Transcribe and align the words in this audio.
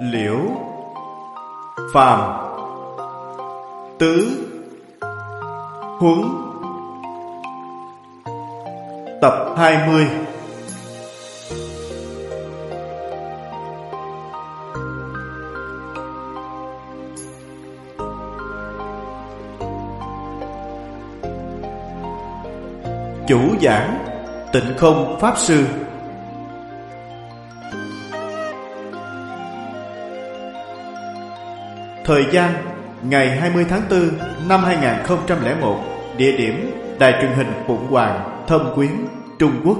liễu 0.00 0.38
phàm 1.94 2.20
tứ 3.98 4.28
huấn 5.98 6.22
tập 9.20 9.54
20 9.56 10.06
Chủ 23.26 23.40
giảng 23.62 24.04
Tịnh 24.52 24.74
không 24.76 25.18
Pháp 25.20 25.38
Sư 25.38 25.64
Thời 32.04 32.24
gian, 32.32 32.64
ngày 33.04 33.40
20 33.40 33.66
tháng 33.68 33.88
4 33.90 34.48
năm 34.48 34.60
2001 34.64 35.84
Địa 36.18 36.36
điểm, 36.36 36.70
Đài 36.98 37.12
truyền 37.20 37.32
hình 37.32 37.46
Phụng 37.66 37.86
Hoàng, 37.86 38.44
Thâm 38.48 38.74
Quyến, 38.74 38.90
Trung 39.38 39.62
Quốc. 39.64 39.78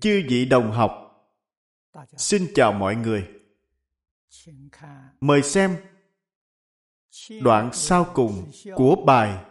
Chư 0.00 0.22
vị 0.28 0.44
đồng 0.44 0.72
học, 0.72 0.90
Xin 2.16 2.46
chào 2.54 2.72
mọi 2.72 2.96
người. 2.96 3.28
Mời 5.20 5.42
xem 5.42 5.76
Đoạn 7.42 7.70
sau 7.72 8.06
cùng 8.14 8.50
của 8.74 8.96
bài 9.06 9.44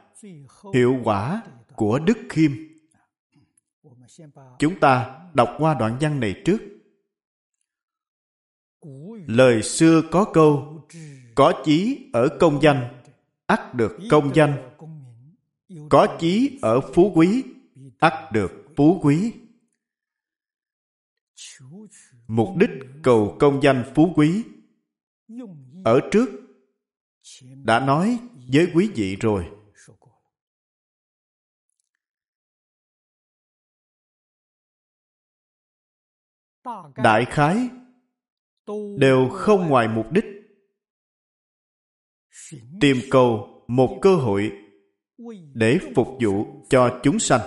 Hiệu 0.73 0.95
quả 1.03 1.41
của 1.75 1.99
Đức 1.99 2.17
Khiêm. 2.29 2.51
Chúng 4.59 4.79
ta 4.79 5.19
đọc 5.33 5.49
qua 5.57 5.73
đoạn 5.73 5.97
văn 6.01 6.19
này 6.19 6.41
trước. 6.45 6.76
Lời 9.27 9.63
xưa 9.63 10.01
có 10.11 10.31
câu, 10.33 10.81
Có 11.35 11.61
chí 11.65 12.09
ở 12.13 12.37
công 12.39 12.59
danh, 12.61 13.01
ắt 13.45 13.73
được 13.73 13.97
công 14.09 14.35
danh. 14.35 14.69
Có 15.89 16.17
chí 16.19 16.59
ở 16.61 16.81
phú 16.93 17.11
quý, 17.15 17.43
ắt 17.99 18.31
được 18.31 18.51
phú 18.75 18.99
quý. 19.03 19.33
Mục 22.27 22.49
đích 22.57 22.69
cầu 23.03 23.35
công 23.39 23.61
danh 23.61 23.91
phú 23.95 24.13
quý. 24.15 24.43
Ở 25.85 25.99
trước 26.11 26.29
Đã 27.63 27.79
nói 27.79 28.19
với 28.53 28.67
quý 28.73 28.91
vị 28.95 29.15
rồi. 29.15 29.45
Đại 36.95 37.25
khái 37.25 37.69
đều 38.97 39.29
không 39.29 39.69
ngoài 39.69 39.87
mục 39.87 40.11
đích. 40.11 40.25
Tìm 42.81 42.97
cầu 43.11 43.63
một 43.67 43.99
cơ 44.01 44.15
hội 44.15 44.51
để 45.53 45.79
phục 45.95 46.07
vụ 46.21 46.65
cho 46.69 46.99
chúng 47.03 47.19
sanh. 47.19 47.41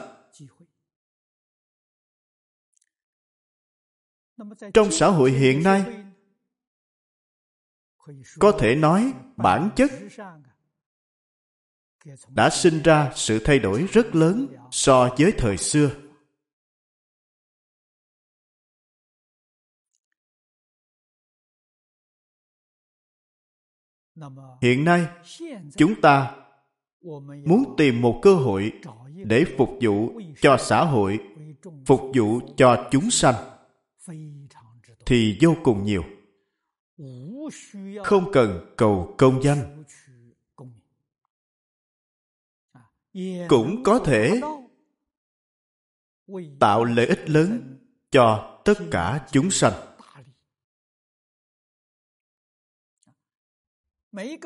Trong 4.75 4.91
xã 4.91 5.09
hội 5.09 5.31
hiện 5.31 5.63
nay, 5.63 5.85
có 8.39 8.53
thể 8.59 8.75
nói 8.75 9.13
bản 9.37 9.71
chất 9.77 9.91
đã 12.29 12.51
sinh 12.51 12.83
ra 12.83 13.13
sự 13.15 13.39
thay 13.45 13.59
đổi 13.59 13.87
rất 13.93 14.15
lớn 14.15 14.47
so 14.71 15.15
với 15.19 15.33
thời 15.39 15.57
xưa. 15.57 16.10
Hiện 24.63 24.85
nay, 24.85 25.07
chúng 25.77 26.01
ta 26.01 26.37
muốn 27.45 27.75
tìm 27.77 28.01
một 28.01 28.19
cơ 28.23 28.35
hội 28.35 28.73
để 29.25 29.45
phục 29.59 29.71
vụ 29.81 30.21
cho 30.41 30.57
xã 30.57 30.85
hội, 30.85 31.19
phục 31.87 32.01
vụ 32.15 32.41
cho 32.57 32.89
chúng 32.91 33.11
sanh 33.11 33.35
thì 35.07 35.39
vô 35.41 35.57
cùng 35.65 35.85
nhiều. 35.85 36.05
Không 38.05 38.33
cần 38.33 38.75
cầu 38.77 39.15
công 39.19 39.43
danh. 39.43 39.85
Cũng 43.49 43.83
có 43.83 43.99
thể 43.99 44.41
tạo 46.61 46.85
lợi 46.85 47.07
ích 47.07 47.31
lớn 47.31 47.77
cho 48.11 48.61
tất 48.65 48.75
cả 48.91 49.27
chúng 49.33 49.51
sanh. 49.51 49.73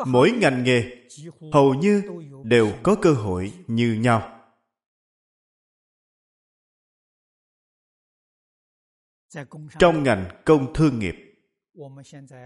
Mỗi 0.07 0.31
ngành 0.31 0.65
nghề 0.65 1.09
hầu 1.53 1.75
như 1.75 2.03
đều 2.45 2.73
có 2.83 2.97
cơ 3.03 3.13
hội 3.13 3.53
như 3.67 3.93
nhau. 3.93 4.31
Trong 9.79 10.03
ngành 10.03 10.43
công 10.45 10.73
thương 10.75 10.99
nghiệp 10.99 11.15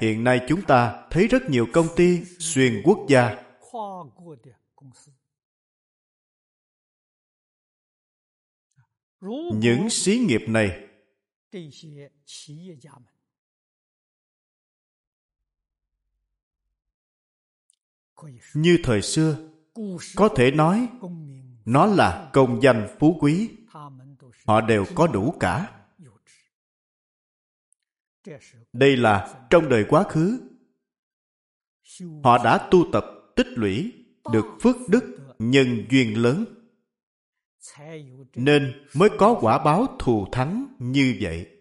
hiện 0.01 0.25
nay 0.25 0.41
chúng 0.49 0.63
ta 0.63 1.09
thấy 1.11 1.29
rất 1.29 1.43
nhiều 1.49 1.67
công 1.73 1.87
ty 1.97 2.25
xuyên 2.25 2.83
quốc 2.85 2.99
gia. 3.09 3.45
Những 9.55 9.91
xí 9.91 10.19
nghiệp 10.19 10.41
này 10.49 10.89
như 18.55 18.79
thời 18.83 19.03
xưa, 19.03 19.37
có 20.17 20.29
thể 20.37 20.51
nói, 20.51 20.89
nó 21.65 21.87
là 21.87 22.31
công 22.33 22.63
danh 22.63 22.89
phú 22.99 23.17
quý. 23.21 23.51
Họ 24.47 24.61
đều 24.61 24.85
có 24.95 25.07
đủ 25.07 25.35
cả. 25.41 25.73
Đây 28.73 28.97
là 28.97 29.47
trong 29.51 29.69
đời 29.69 29.85
quá 29.89 30.03
khứ. 30.03 30.41
Họ 32.25 32.45
đã 32.45 32.69
tu 32.71 32.85
tập, 32.93 33.05
tích 33.37 33.49
lũy, 33.49 33.93
được 34.33 34.45
phước 34.61 34.77
đức, 34.89 35.19
nhân 35.39 35.85
duyên 35.91 36.23
lớn. 36.23 36.45
Nên 38.35 38.87
mới 38.95 39.09
có 39.19 39.39
quả 39.41 39.65
báo 39.65 39.97
thù 39.99 40.27
thắng 40.33 40.77
như 40.79 41.19
vậy. 41.21 41.58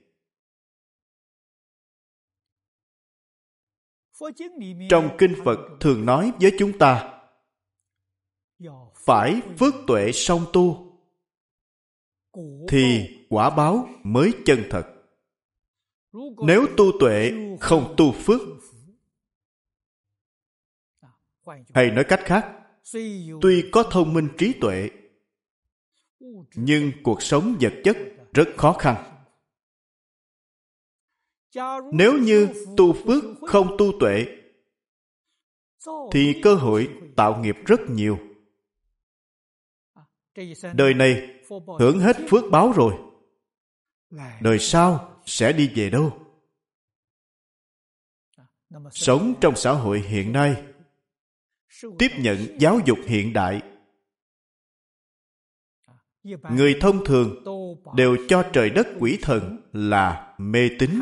Trong 4.89 5.09
kinh 5.17 5.35
phật 5.45 5.59
thường 5.79 6.05
nói 6.05 6.31
với 6.41 6.51
chúng 6.59 6.78
ta, 6.78 7.22
phải 8.95 9.41
phước 9.59 9.73
tuệ 9.88 10.11
song 10.11 10.45
tu, 10.53 10.97
thì 12.67 13.09
quả 13.29 13.50
báo 13.50 13.89
mới 14.03 14.33
chân 14.45 14.63
thật. 14.69 14.83
Nếu 16.45 16.66
tu 16.77 16.85
tuệ 17.00 17.31
không 17.59 17.94
tu 17.97 18.11
phước, 18.11 18.41
hay 21.73 21.91
nói 21.91 22.06
cách 22.07 22.22
khác, 22.23 22.53
tuy 23.41 23.69
có 23.72 23.83
thông 23.91 24.13
minh 24.13 24.27
trí 24.38 24.53
tuệ, 24.61 24.89
nhưng 26.56 26.91
cuộc 27.03 27.22
sống 27.22 27.56
vật 27.61 27.73
chất 27.83 27.97
rất 28.33 28.47
khó 28.57 28.73
khăn 28.73 29.16
nếu 31.91 32.17
như 32.17 32.47
tu 32.77 32.93
phước 32.93 33.23
không 33.47 33.75
tu 33.77 33.91
tuệ, 33.99 34.25
thì 36.11 36.41
cơ 36.43 36.55
hội 36.55 36.89
tạo 37.15 37.41
nghiệp 37.41 37.55
rất 37.65 37.79
nhiều. 37.89 38.19
Đời 40.73 40.93
này 40.93 41.43
hưởng 41.79 41.99
hết 41.99 42.17
phước 42.29 42.43
báo 42.51 42.71
rồi, 42.75 42.93
đời 44.41 44.59
sau 44.59 45.21
sẽ 45.25 45.53
đi 45.53 45.71
về 45.75 45.89
đâu? 45.89 46.27
Sống 48.91 49.33
trong 49.41 49.55
xã 49.55 49.71
hội 49.71 50.00
hiện 50.00 50.31
nay, 50.31 50.63
tiếp 52.00 52.11
nhận 52.19 52.59
giáo 52.59 52.79
dục 52.85 52.97
hiện 53.05 53.33
đại, 53.33 53.61
người 56.51 56.77
thông 56.81 57.05
thường 57.05 57.43
đều 57.95 58.17
cho 58.29 58.50
trời 58.53 58.69
đất 58.69 58.88
quỷ 59.00 59.19
thần 59.21 59.69
là 59.73 60.35
mê 60.38 60.69
tín. 60.79 61.01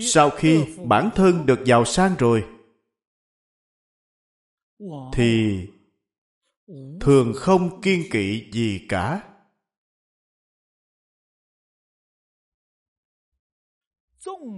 Sau 0.00 0.30
khi 0.30 0.76
bản 0.86 1.10
thân 1.14 1.46
được 1.46 1.58
giàu 1.66 1.84
sang 1.84 2.14
rồi 2.18 2.48
thì 5.12 5.60
thường 7.00 7.32
không 7.36 7.80
kiên 7.80 8.04
kỵ 8.10 8.50
gì 8.52 8.86
cả. 8.88 9.26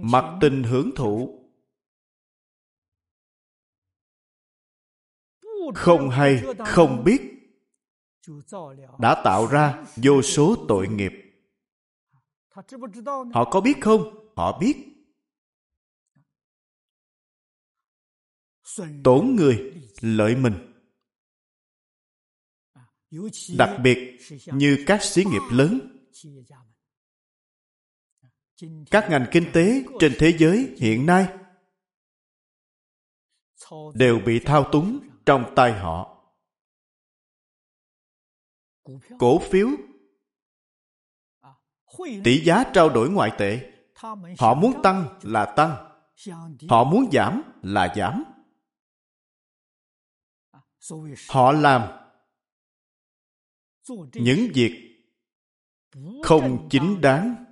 Mặc 0.03 0.37
tình 0.41 0.63
hưởng 0.63 0.91
thụ. 0.95 1.39
Không 5.75 6.09
hay 6.09 6.43
không 6.65 7.03
biết. 7.03 7.21
Đã 8.99 9.21
tạo 9.23 9.47
ra 9.47 9.85
vô 9.95 10.21
số 10.21 10.55
tội 10.67 10.87
nghiệp. 10.87 11.11
Họ 13.33 13.49
có 13.51 13.61
biết 13.61 13.73
không? 13.81 14.22
Họ 14.35 14.59
biết. 14.59 14.75
Tổn 19.03 19.35
người, 19.35 19.73
lợi 20.01 20.35
mình. 20.35 20.73
Đặc 23.57 23.79
biệt 23.83 24.19
như 24.45 24.83
các 24.87 25.03
xí 25.03 25.23
nghiệp 25.23 25.41
lớn, 25.51 25.79
các 28.91 29.07
ngành 29.09 29.25
kinh 29.31 29.51
tế 29.53 29.83
trên 29.99 30.13
thế 30.19 30.37
giới 30.39 30.75
hiện 30.77 31.05
nay 31.05 31.37
đều 33.93 34.19
bị 34.25 34.39
thao 34.45 34.69
túng 34.71 34.99
trong 35.25 35.53
tay 35.55 35.73
họ. 35.79 36.23
Cổ 39.19 39.39
phiếu 39.39 39.69
tỷ 42.23 42.43
giá 42.45 42.63
trao 42.73 42.89
đổi 42.89 43.09
ngoại 43.09 43.31
tệ 43.37 43.72
họ 44.39 44.53
muốn 44.53 44.81
tăng 44.83 45.19
là 45.21 45.53
tăng. 45.55 45.89
Họ 46.69 46.83
muốn 46.83 47.09
giảm 47.13 47.41
là 47.61 47.93
giảm. 47.95 48.23
Họ 51.29 51.51
làm 51.51 51.99
những 54.13 54.47
việc 54.53 55.03
không 56.23 56.67
chính 56.71 57.01
đáng. 57.01 57.45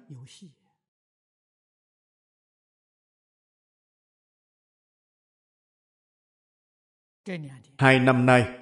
Hai 7.77 7.99
năm 7.99 8.25
nay, 8.25 8.59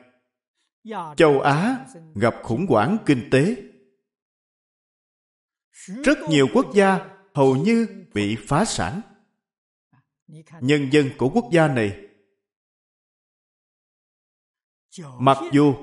châu 1.18 1.42
Á 1.42 1.86
gặp 2.16 2.36
khủng 2.44 2.66
hoảng 2.70 2.98
kinh 3.06 3.30
tế. 3.32 3.56
Rất 6.04 6.18
nhiều 6.30 6.48
quốc 6.54 6.66
gia 6.76 7.19
hầu 7.40 7.56
như 7.56 7.88
bị 8.14 8.38
phá 8.48 8.66
sản. 8.66 9.02
Nhân 10.62 10.90
dân 10.92 11.10
của 11.18 11.30
quốc 11.30 11.46
gia 11.52 11.68
này 11.68 12.08
mặc 15.20 15.38
dù 15.52 15.74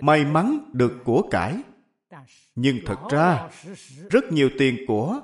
may 0.00 0.24
mắn 0.24 0.70
được 0.72 0.92
của 1.04 1.28
cải 1.30 1.62
nhưng 2.54 2.78
thật 2.86 2.98
ra 3.10 3.50
rất 4.10 4.24
nhiều 4.32 4.50
tiền 4.58 4.84
của 4.88 5.20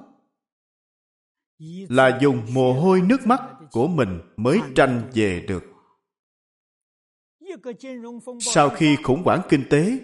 là 1.89 2.19
dùng 2.23 2.47
mồ 2.55 2.73
hôi 2.73 3.01
nước 3.01 3.27
mắt 3.27 3.41
của 3.71 3.89
mình 3.89 4.21
mới 4.37 4.61
tranh 4.75 5.11
về 5.15 5.45
được 5.49 5.65
sau 8.41 8.71
khi 8.71 8.97
khủng 9.03 9.23
hoảng 9.23 9.43
kinh 9.49 9.65
tế, 9.71 9.99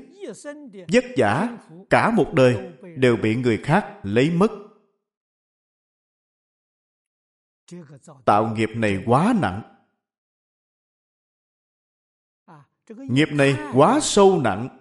vất 0.92 1.04
vả 1.16 1.58
cả 1.90 2.10
một 2.10 2.32
đời 2.34 2.72
đều 2.96 3.16
bị 3.16 3.36
người 3.36 3.56
khác 3.56 4.00
lấy 4.02 4.30
mất. 4.30 4.50
Tạo 8.24 8.54
nghiệp 8.54 8.70
này 8.74 9.02
quá 9.06 9.34
nặng. 9.40 9.62
Nghiệp 12.88 13.28
này 13.32 13.56
quá 13.74 13.98
sâu 14.02 14.40
nặng. 14.40 14.78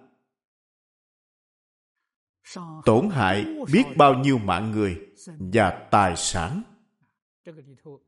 Tổn 2.84 3.08
hại 3.10 3.46
biết 3.72 3.84
bao 3.96 4.14
nhiêu 4.14 4.38
mạng 4.38 4.70
người 4.70 5.00
và 5.52 5.88
tài 5.90 6.16
sản. 6.16 6.62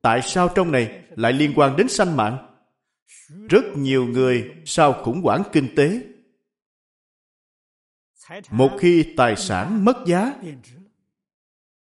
Tại 0.03 0.23
sao 0.23 0.49
trong 0.55 0.73
này 0.73 1.05
lại 1.11 1.33
liên 1.33 1.53
quan 1.57 1.77
đến 1.77 1.89
sanh 1.89 2.17
mạng? 2.17 2.55
rất 3.49 3.65
nhiều 3.77 4.07
người 4.07 4.53
sau 4.65 4.93
khủng 4.93 5.21
hoảng 5.23 5.43
kinh 5.53 5.75
tế 5.77 6.01
một 8.51 8.71
khi 8.79 9.15
tài 9.17 9.37
sản 9.37 9.85
mất 9.85 9.97
giá 10.07 10.35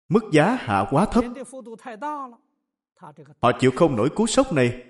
mức 0.10 0.24
giá 0.32 0.56
hạ 0.60 0.86
quá 0.92 1.06
thấp 1.06 1.24
họ 3.42 3.52
chịu 3.60 3.72
không 3.76 3.96
nổi 3.96 4.10
cú 4.10 4.28
sốc 4.28 4.54
này. 4.54 4.84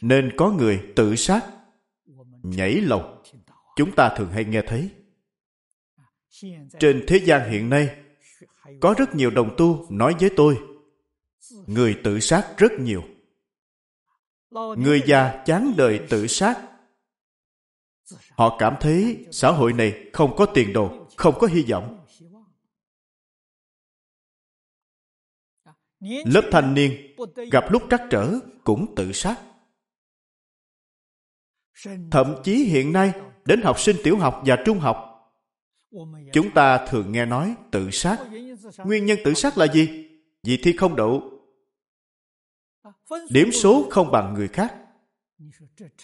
Nên 0.00 0.32
có 0.36 0.50
người 0.50 0.82
tự 0.96 1.16
sát, 1.16 1.40
nhảy 2.42 2.74
lầu. 2.74 3.22
Chúng 3.76 3.94
ta 3.94 4.14
thường 4.16 4.30
hay 4.30 4.44
nghe 4.44 4.62
thấy. 4.66 4.90
Trên 6.80 7.04
thế 7.08 7.20
gian 7.24 7.50
hiện 7.50 7.68
nay, 7.68 7.96
có 8.80 8.94
rất 8.98 9.14
nhiều 9.14 9.30
đồng 9.30 9.54
tu 9.56 9.86
nói 9.90 10.14
với 10.20 10.30
tôi, 10.36 10.58
người 11.66 12.00
tự 12.04 12.20
sát 12.20 12.54
rất 12.56 12.72
nhiều. 12.72 13.02
Người 14.76 15.02
già 15.06 15.42
chán 15.46 15.74
đời 15.76 16.00
tự 16.10 16.26
sát. 16.26 16.68
Họ 18.30 18.56
cảm 18.58 18.76
thấy 18.80 19.26
xã 19.30 19.50
hội 19.50 19.72
này 19.72 20.10
không 20.12 20.36
có 20.36 20.46
tiền 20.46 20.72
đồ, 20.72 21.08
không 21.16 21.34
có 21.38 21.46
hy 21.46 21.62
vọng. 21.62 22.01
Lớp 26.02 26.48
thanh 26.50 26.74
niên 26.74 27.16
gặp 27.52 27.64
lúc 27.70 27.82
trắc 27.90 28.00
trở 28.10 28.40
cũng 28.64 28.94
tự 28.96 29.12
sát. 29.12 29.42
Thậm 32.10 32.34
chí 32.44 32.64
hiện 32.64 32.92
nay, 32.92 33.12
đến 33.44 33.62
học 33.62 33.80
sinh 33.80 33.96
tiểu 34.04 34.16
học 34.16 34.42
và 34.46 34.62
trung 34.64 34.78
học, 34.78 34.96
chúng 36.32 36.50
ta 36.54 36.86
thường 36.86 37.12
nghe 37.12 37.26
nói 37.26 37.56
tự 37.70 37.90
sát. 37.90 38.18
Nguyên 38.84 39.06
nhân 39.06 39.18
tự 39.24 39.34
sát 39.34 39.58
là 39.58 39.72
gì? 39.72 40.08
Vì 40.42 40.56
thi 40.62 40.76
không 40.76 40.96
đậu. 40.96 41.40
Điểm 43.30 43.52
số 43.52 43.88
không 43.90 44.10
bằng 44.10 44.34
người 44.34 44.48
khác. 44.48 44.74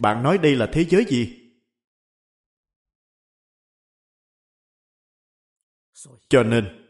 Bạn 0.00 0.22
nói 0.22 0.38
đây 0.38 0.56
là 0.56 0.68
thế 0.72 0.84
giới 0.84 1.04
gì? 1.04 1.44
Cho 6.28 6.42
nên 6.42 6.87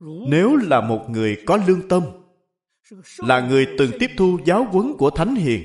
nếu 0.00 0.56
là 0.56 0.80
một 0.80 1.06
người 1.10 1.42
có 1.46 1.56
lương 1.56 1.88
tâm, 1.88 2.02
là 3.18 3.40
người 3.48 3.74
từng 3.78 3.90
tiếp 3.98 4.10
thu 4.16 4.38
giáo 4.44 4.64
huấn 4.64 4.96
của 4.98 5.10
thánh 5.10 5.34
hiền, 5.34 5.62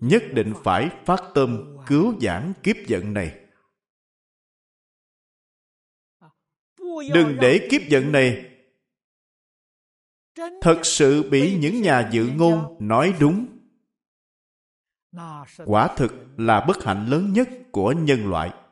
nhất 0.00 0.22
định 0.32 0.54
phải 0.64 0.90
phát 1.04 1.22
tâm 1.34 1.76
cứu 1.86 2.20
giảng 2.20 2.52
kiếp 2.62 2.76
giận 2.86 3.14
này. 3.14 3.40
Đừng 7.14 7.36
để 7.40 7.68
kiếp 7.70 7.82
giận 7.88 8.12
này 8.12 8.52
thật 10.60 10.80
sự 10.82 11.30
bị 11.30 11.58
những 11.58 11.82
nhà 11.82 12.10
dự 12.12 12.28
ngôn 12.36 12.76
nói 12.80 13.14
đúng. 13.20 13.46
Quả 15.66 15.94
thực 15.96 16.12
là 16.36 16.64
bất 16.68 16.84
hạnh 16.84 17.06
lớn 17.06 17.32
nhất 17.32 17.48
của 17.72 17.92
nhân 17.92 18.30
loại. 18.30 18.65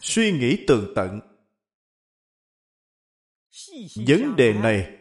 Suy 0.00 0.32
nghĩ 0.32 0.64
tường 0.66 0.92
tận. 0.96 1.20
Vấn 4.06 4.36
đề 4.36 4.52
này 4.52 4.98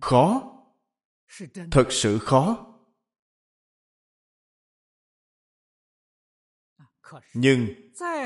khó. 0.00 0.54
Thật 1.70 1.86
sự 1.90 2.18
khó. 2.18 2.64
Nhưng 7.34 7.68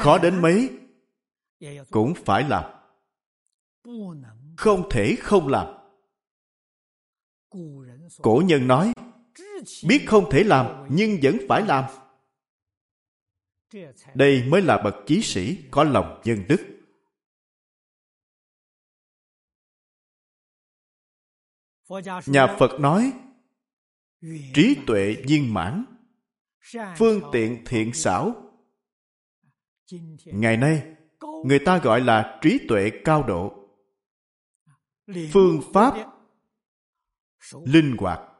khó 0.00 0.18
đến 0.18 0.42
mấy 0.42 0.70
cũng 1.90 2.14
phải 2.24 2.48
làm. 2.48 2.64
Không 4.56 4.88
thể 4.90 5.16
không 5.20 5.48
làm. 5.48 5.66
Cổ 8.22 8.42
nhân 8.46 8.66
nói, 8.66 8.92
biết 9.88 10.04
không 10.06 10.30
thể 10.30 10.44
làm 10.44 10.86
nhưng 10.90 11.18
vẫn 11.22 11.36
phải 11.48 11.62
làm 11.62 11.84
đây 14.14 14.44
mới 14.48 14.62
là 14.62 14.82
bậc 14.82 14.94
chí 15.06 15.22
sĩ 15.22 15.58
có 15.70 15.84
lòng 15.84 16.20
nhân 16.24 16.44
đức. 16.48 16.68
Nhà 22.26 22.56
phật 22.58 22.80
nói, 22.80 23.12
trí 24.54 24.76
tuệ 24.86 25.16
viên 25.26 25.54
mãn, 25.54 25.84
phương 26.98 27.20
tiện 27.32 27.62
thiện 27.66 27.94
xảo. 27.94 28.52
Ngày 30.24 30.56
nay, 30.56 30.94
người 31.44 31.58
ta 31.64 31.78
gọi 31.78 32.00
là 32.00 32.38
trí 32.42 32.58
tuệ 32.68 32.90
cao 33.04 33.22
độ. 33.22 33.68
Phương 35.32 35.60
pháp 35.74 36.12
linh 37.64 37.96
hoạt 37.98 38.31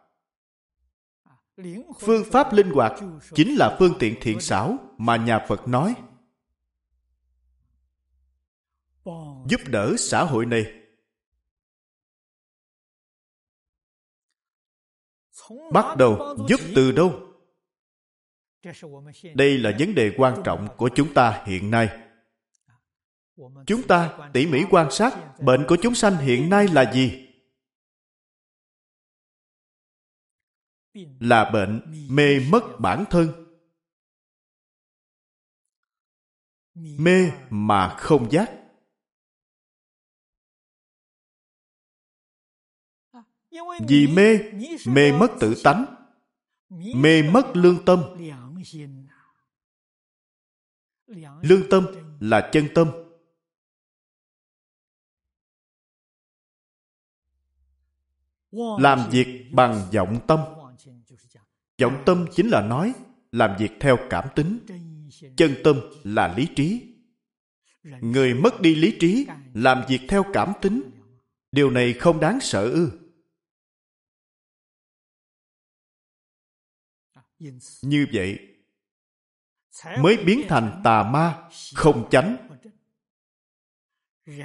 phương 2.00 2.24
pháp 2.30 2.52
linh 2.52 2.70
hoạt 2.70 2.92
chính 3.34 3.54
là 3.54 3.76
phương 3.78 3.94
tiện 3.98 4.14
thiện 4.20 4.40
xảo 4.40 4.78
mà 4.98 5.16
nhà 5.16 5.46
phật 5.48 5.68
nói. 5.68 5.94
Giúp 9.48 9.60
đỡ 9.66 9.94
xã 9.98 10.24
hội 10.24 10.46
này. 10.46 10.64
Bắt 15.72 15.96
đầu 15.96 16.36
giúp 16.48 16.60
từ 16.74 16.92
đâu? 16.92 17.32
Đây 19.34 19.58
là 19.58 19.72
vấn 19.78 19.94
đề 19.94 20.14
quan 20.16 20.42
trọng 20.44 20.68
của 20.76 20.90
chúng 20.94 21.14
ta 21.14 21.42
hiện 21.46 21.70
nay. 21.70 21.88
Chúng 23.66 23.82
ta 23.88 24.30
tỉ 24.32 24.46
mỉ 24.46 24.64
quan 24.70 24.90
sát 24.90 25.40
bệnh 25.40 25.64
của 25.68 25.76
chúng 25.82 25.94
sanh 25.94 26.16
hiện 26.16 26.50
nay 26.50 26.68
là 26.68 26.92
gì? 26.92 27.21
Là 30.94 31.50
bệnh 31.52 31.82
mê 32.10 32.40
mất 32.50 32.62
bản 32.78 33.04
thân. 33.10 33.28
Mê 36.74 37.30
mà 37.50 37.96
không 37.98 38.30
giác. 38.30 38.58
Vì 43.88 44.06
mê 44.06 44.38
mê 44.86 45.12
mất 45.12 45.28
tự 45.40 45.54
tánh, 45.64 46.08
mê 46.70 47.22
mất 47.22 47.52
lương 47.54 47.84
tâm. 47.84 48.02
Lương 51.42 51.70
tâm 51.70 51.86
là 52.20 52.50
chân 52.52 52.68
tâm. 52.74 52.90
Làm 58.78 59.10
việc 59.10 59.50
bằng 59.52 59.88
vọng 59.92 60.20
tâm 60.26 60.61
vọng 61.82 62.02
tâm 62.06 62.26
chính 62.32 62.48
là 62.48 62.62
nói, 62.62 62.92
làm 63.32 63.56
việc 63.58 63.70
theo 63.80 63.96
cảm 64.10 64.28
tính. 64.34 64.58
Chân 65.36 65.54
tâm 65.64 65.76
là 66.02 66.34
lý 66.36 66.48
trí. 66.56 66.94
Người 68.00 68.34
mất 68.34 68.60
đi 68.60 68.74
lý 68.74 68.96
trí, 69.00 69.26
làm 69.54 69.82
việc 69.88 70.00
theo 70.08 70.24
cảm 70.32 70.52
tính. 70.60 70.82
Điều 71.52 71.70
này 71.70 71.92
không 71.92 72.20
đáng 72.20 72.38
sợ 72.40 72.70
ư. 72.70 72.98
Như 77.82 78.06
vậy, 78.12 78.38
mới 79.98 80.16
biến 80.16 80.42
thành 80.48 80.80
tà 80.84 81.10
ma, 81.10 81.48
không 81.74 82.08
chánh. 82.10 82.48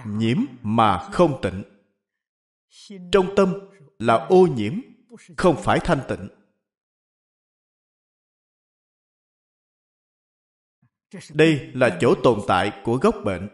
Nhiễm 0.06 0.38
mà 0.62 1.10
không 1.12 1.40
tịnh. 1.42 1.64
Trong 3.12 3.36
tâm 3.36 3.54
là 4.00 4.14
ô 4.14 4.48
nhiễm, 4.48 4.74
không 5.38 5.56
phải 5.64 5.80
thanh 5.84 6.02
tịnh. 6.10 6.28
Đây 11.34 11.72
là 11.74 11.98
chỗ 12.02 12.16
tồn 12.24 12.40
tại 12.48 12.82
của 12.84 12.98
gốc 12.98 13.16
bệnh. 13.26 13.50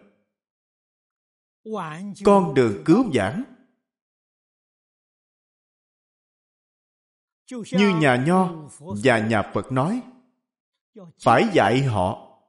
Con 2.25 2.53
đường 2.53 2.83
cứu 2.85 3.11
giảng 3.13 3.43
như 7.51 7.89
nhà 8.01 8.23
nho 8.27 8.69
và 8.79 9.27
nhà 9.27 9.51
phật 9.53 9.71
nói 9.71 10.01
phải 11.19 11.43
dạy 11.53 11.81
họ. 11.83 12.39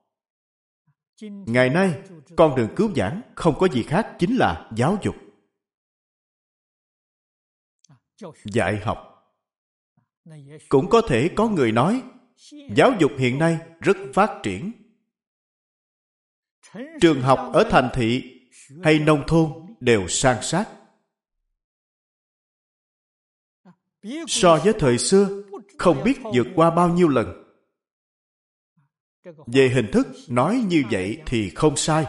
Ngày 1.46 1.70
nay 1.70 2.02
con 2.37 2.56
đường 2.56 2.75
cứu 2.76 2.90
giảng 2.96 3.20
không 3.34 3.54
có 3.58 3.68
gì 3.68 3.82
khác 3.82 4.16
chính 4.18 4.37
là 4.37 4.70
giáo 4.76 4.99
dục. 5.02 5.16
Dạy 8.44 8.76
học. 8.76 9.11
Cũng 10.68 10.90
có 10.90 11.02
thể 11.08 11.30
có 11.37 11.49
người 11.49 11.73
nói 11.73 12.02
giáo 12.50 12.92
dục 13.00 13.12
hiện 13.18 13.38
nay 13.38 13.58
rất 13.80 13.96
phát 14.14 14.40
triển 14.42 14.73
trường 17.00 17.21
học 17.23 17.50
ở 17.52 17.64
thành 17.71 17.90
thị 17.95 18.40
hay 18.83 18.99
nông 18.99 19.25
thôn 19.26 19.52
đều 19.81 20.09
sang 20.09 20.43
sát. 20.43 20.69
So 24.26 24.57
với 24.64 24.75
thời 24.78 24.99
xưa, 24.99 25.43
không 25.78 26.02
biết 26.04 26.19
vượt 26.35 26.47
qua 26.54 26.71
bao 26.71 26.88
nhiêu 26.88 27.09
lần. 27.09 27.45
Về 29.47 29.69
hình 29.69 29.90
thức 29.93 30.07
nói 30.28 30.64
như 30.69 30.83
vậy 30.90 31.23
thì 31.26 31.50
không 31.50 31.76
sai. 31.76 32.07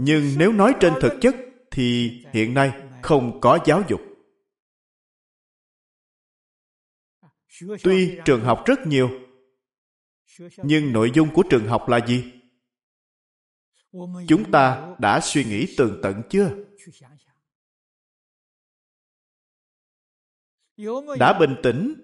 Nhưng 0.00 0.34
nếu 0.38 0.52
nói 0.52 0.74
trên 0.80 0.92
thực 1.00 1.12
chất 1.20 1.34
thì 1.70 2.10
hiện 2.32 2.54
nay 2.54 2.72
không 3.02 3.40
có 3.40 3.58
giáo 3.66 3.82
dục. 3.88 4.00
Tuy 7.82 8.18
trường 8.24 8.44
học 8.44 8.62
rất 8.66 8.78
nhiều 8.86 9.25
nhưng 10.56 10.92
nội 10.92 11.10
dung 11.14 11.28
của 11.34 11.42
trường 11.50 11.68
học 11.68 11.88
là 11.88 12.06
gì? 12.06 12.32
Chúng 14.28 14.50
ta 14.52 14.94
đã 14.98 15.20
suy 15.22 15.44
nghĩ 15.44 15.74
tường 15.76 16.00
tận 16.02 16.22
chưa? 16.30 16.50
Đã 21.18 21.38
bình 21.40 21.56
tĩnh, 21.62 21.94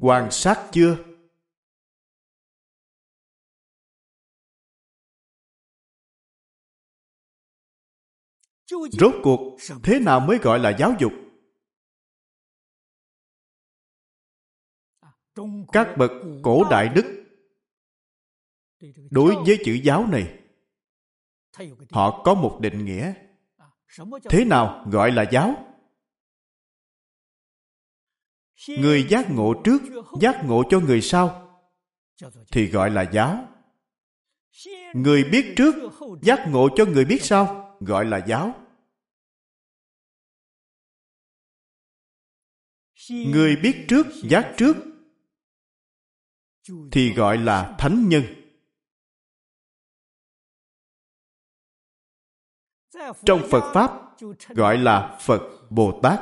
quan 0.00 0.30
sát 0.30 0.68
chưa? 0.72 0.96
Rốt 8.92 9.14
cuộc, 9.22 9.58
thế 9.82 9.98
nào 9.98 10.20
mới 10.20 10.38
gọi 10.38 10.58
là 10.58 10.76
giáo 10.78 10.94
dục? 11.00 11.12
Các 15.72 15.94
bậc 15.98 16.10
cổ 16.42 16.64
đại 16.70 16.88
đức 16.88 17.19
đối 19.10 19.34
với 19.34 19.58
chữ 19.64 19.72
giáo 19.72 20.06
này 20.06 20.38
họ 21.90 22.22
có 22.24 22.34
một 22.34 22.58
định 22.60 22.84
nghĩa. 22.84 23.14
Thế 24.30 24.44
nào 24.44 24.84
gọi 24.90 25.12
là 25.12 25.24
giáo? 25.32 25.66
Người 28.68 29.06
giác 29.10 29.26
ngộ 29.30 29.54
trước 29.64 29.82
giác 30.20 30.42
ngộ 30.44 30.62
cho 30.70 30.80
người 30.80 31.00
sau 31.00 31.46
thì 32.52 32.66
gọi 32.66 32.90
là 32.90 33.10
giáo. 33.12 33.48
Người 34.94 35.24
biết 35.24 35.54
trước 35.56 35.74
giác 36.22 36.46
ngộ 36.50 36.68
cho 36.76 36.84
người 36.84 37.04
biết 37.04 37.22
sau 37.22 37.76
gọi 37.80 38.04
là 38.04 38.24
giáo. 38.28 38.54
Người 43.10 43.56
biết 43.56 43.84
trước 43.88 44.06
giác 44.30 44.54
trước 44.56 44.76
thì 46.92 47.14
gọi 47.14 47.38
là 47.38 47.76
thánh 47.78 48.08
nhân 48.08 48.39
trong 53.24 53.40
phật 53.50 53.72
pháp, 53.74 53.92
gọi 54.48 54.78
là 54.78 55.18
phật 55.20 55.40
bồ 55.70 56.00
tát 56.02 56.20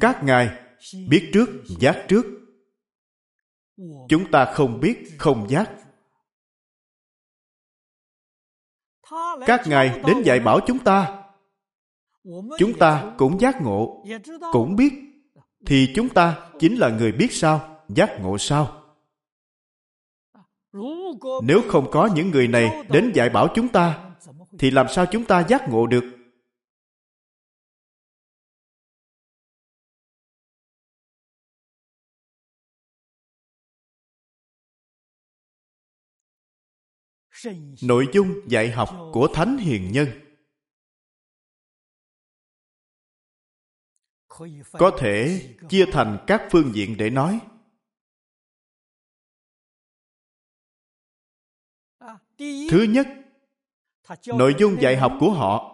các 0.00 0.24
ngài 0.24 0.50
biết 1.08 1.30
trước, 1.32 1.48
giác 1.80 2.04
trước. 2.08 2.24
Chúng 4.08 4.30
ta 4.32 4.52
không 4.54 4.80
biết, 4.80 5.04
không 5.18 5.48
giác. 5.48 5.70
Các 9.46 9.60
ngài 9.66 10.00
đến 10.06 10.22
dạy 10.24 10.40
bảo 10.40 10.60
chúng 10.66 10.78
ta. 10.78 11.22
Chúng 12.58 12.78
ta 12.78 13.14
cũng 13.18 13.40
giác 13.40 13.62
ngộ, 13.62 14.04
cũng 14.52 14.76
biết. 14.76 14.92
Thì 15.66 15.92
chúng 15.94 16.08
ta 16.08 16.50
chính 16.58 16.76
là 16.76 16.88
người 16.88 17.12
biết 17.12 17.32
sao, 17.32 17.84
giác 17.88 18.18
ngộ 18.20 18.38
sao 18.38 18.85
nếu 21.42 21.62
không 21.68 21.90
có 21.90 22.08
những 22.14 22.30
người 22.30 22.48
này 22.48 22.84
đến 22.90 23.12
dạy 23.14 23.28
bảo 23.28 23.48
chúng 23.54 23.68
ta, 23.68 24.14
thì 24.58 24.70
làm 24.70 24.86
sao 24.88 25.06
chúng 25.12 25.24
ta 25.24 25.46
giác 25.48 25.68
ngộ 25.68 25.86
được? 25.86 26.04
Nội 37.82 38.06
dung 38.12 38.40
dạy 38.48 38.70
học 38.70 38.90
của 39.12 39.28
thánh 39.34 39.58
hiền 39.58 39.92
nhân. 39.92 40.08
Có 44.72 44.90
thể 44.98 45.42
chia 45.68 45.84
thành 45.92 46.24
các 46.26 46.48
phương 46.50 46.74
diện 46.74 46.96
để 46.96 47.10
nói. 47.10 47.40
Thứ 52.70 52.82
nhất 52.82 53.06
nội 54.26 54.54
dung 54.58 54.80
dạy 54.80 54.96
học 54.96 55.12
của 55.20 55.30
họ. 55.30 55.72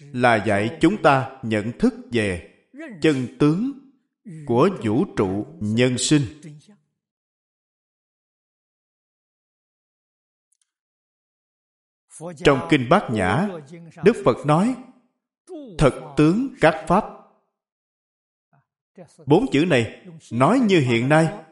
Là 0.00 0.44
dạy 0.46 0.78
chúng 0.80 1.02
ta 1.02 1.40
nhận 1.42 1.78
thức 1.78 1.94
về 2.12 2.54
chân 3.02 3.36
tướng 3.38 3.72
của 4.46 4.70
vũ 4.84 5.04
trụ 5.16 5.46
nhân 5.60 5.98
sinh. 5.98 6.22
Trong 12.44 12.66
kinh 12.70 12.88
bát 12.90 13.08
nhã 13.12 13.48
đức 14.04 14.22
phật 14.24 14.46
nói 14.46 14.76
thật 15.78 16.14
tướng 16.16 16.48
các 16.60 16.84
pháp. 16.88 17.04
Bốn 19.26 19.46
chữ 19.52 19.64
này 19.68 20.06
nói 20.32 20.60
như 20.60 20.80
hiện 20.80 21.08
nay. 21.08 21.44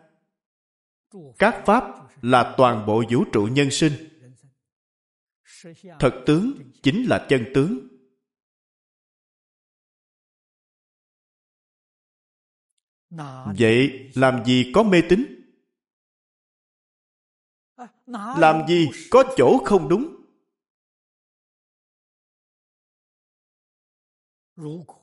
Các 1.39 1.63
pháp 1.67 2.06
là 2.23 2.55
toàn 2.57 2.87
bộ 2.87 3.05
vũ 3.11 3.25
trụ 3.33 3.49
nhân 3.53 3.71
sinh. 3.71 3.93
Thật 5.99 6.23
tướng 6.27 6.73
chính 6.83 7.05
là 7.05 7.27
chân 7.29 7.45
tướng. 7.55 7.89
Vậy 13.59 14.11
làm 14.15 14.45
gì 14.45 14.71
có 14.75 14.83
mê 14.83 15.03
tín? 15.09 15.43
Làm 18.39 18.69
gì 18.69 18.89
có 19.11 19.25
chỗ 19.37 19.63
không 19.65 19.89
đúng? 19.89 20.17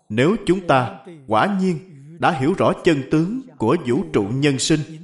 Nếu 0.10 0.36
chúng 0.46 0.68
ta 0.68 1.06
quả 1.28 1.58
nhiên 1.62 1.80
đã 2.20 2.40
hiểu 2.40 2.54
rõ 2.58 2.74
chân 2.84 3.04
tướng 3.12 3.42
của 3.58 3.78
vũ 3.88 4.06
trụ 4.14 4.30
nhân 4.34 4.60
sinh 4.60 5.03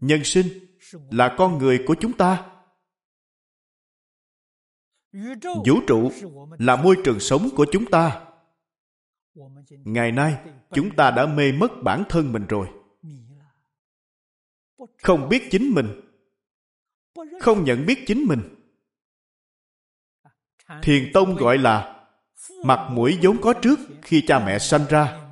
nhân 0.00 0.24
sinh 0.24 0.48
là 1.10 1.34
con 1.38 1.58
người 1.58 1.84
của 1.86 1.96
chúng 2.00 2.16
ta. 2.16 2.50
Vũ 5.66 5.80
trụ 5.86 6.12
là 6.58 6.76
môi 6.76 6.96
trường 7.04 7.20
sống 7.20 7.48
của 7.56 7.66
chúng 7.72 7.90
ta. 7.90 8.24
Ngày 9.70 10.12
nay, 10.12 10.36
chúng 10.72 10.96
ta 10.96 11.10
đã 11.10 11.26
mê 11.26 11.52
mất 11.52 11.68
bản 11.82 12.04
thân 12.08 12.32
mình 12.32 12.46
rồi. 12.46 12.68
Không 15.02 15.28
biết 15.28 15.48
chính 15.50 15.70
mình. 15.74 16.00
Không 17.40 17.64
nhận 17.64 17.86
biết 17.86 18.04
chính 18.06 18.24
mình. 18.28 18.40
Thiền 20.82 21.10
tông 21.14 21.34
gọi 21.34 21.58
là 21.58 22.06
mặt 22.64 22.88
mũi 22.90 23.18
vốn 23.22 23.40
có 23.40 23.54
trước 23.62 23.78
khi 24.02 24.24
cha 24.26 24.46
mẹ 24.46 24.58
sanh 24.58 24.86
ra. 24.88 25.28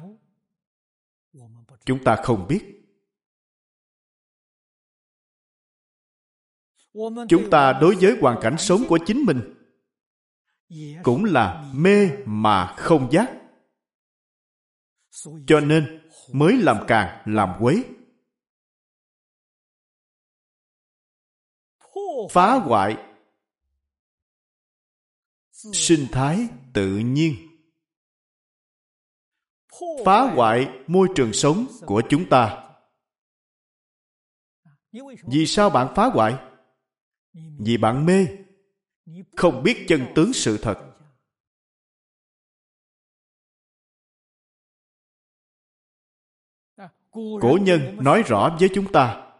Chúng 1.84 2.04
ta 2.04 2.16
không 2.16 2.46
biết. 2.48 2.79
Chúng 7.28 7.50
ta 7.50 7.72
đối 7.80 7.94
với 8.00 8.16
hoàn 8.20 8.38
cảnh 8.42 8.58
sống 8.58 8.82
của 8.88 8.98
chính 9.06 9.24
mình 9.26 9.54
cũng 11.02 11.24
là 11.24 11.70
mê 11.74 12.10
mà 12.26 12.74
không 12.76 13.08
giác. 13.12 13.32
Cho 15.46 15.60
nên 15.60 16.10
mới 16.32 16.56
làm 16.56 16.76
càng 16.88 17.22
làm 17.26 17.56
quấy. 17.60 17.84
Phá 22.30 22.54
hoại 22.54 22.96
sinh 25.72 26.06
thái 26.12 26.48
tự 26.74 26.98
nhiên. 26.98 27.34
Phá 30.04 30.20
hoại 30.34 30.68
môi 30.86 31.08
trường 31.14 31.32
sống 31.32 31.66
của 31.86 32.02
chúng 32.08 32.28
ta. 32.28 32.70
Vì 35.26 35.46
sao 35.46 35.70
bạn 35.70 35.92
phá 35.96 36.06
hoại 36.06 36.49
vì 37.32 37.76
bạn 37.76 38.06
mê, 38.06 38.26
không 39.36 39.62
biết 39.62 39.84
chân 39.88 40.06
tướng 40.14 40.32
sự 40.32 40.58
thật. 40.62 40.86
Cổ 47.40 47.58
nhân 47.62 47.96
nói 48.02 48.22
rõ 48.26 48.56
với 48.60 48.68
chúng 48.74 48.92
ta, 48.92 49.32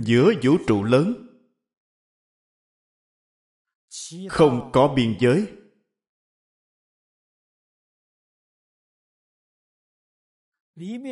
giữa 0.00 0.32
vũ 0.42 0.56
trụ 0.66 0.84
lớn, 0.84 1.28
không 4.28 4.70
có 4.72 4.94
biên 4.96 5.16
giới. 5.20 5.52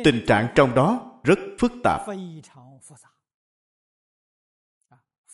Tình 0.03 0.23
trạng 0.27 0.53
trong 0.55 0.75
đó 0.75 1.10
rất 1.23 1.39
phức 1.59 1.71
tạp. 1.83 2.01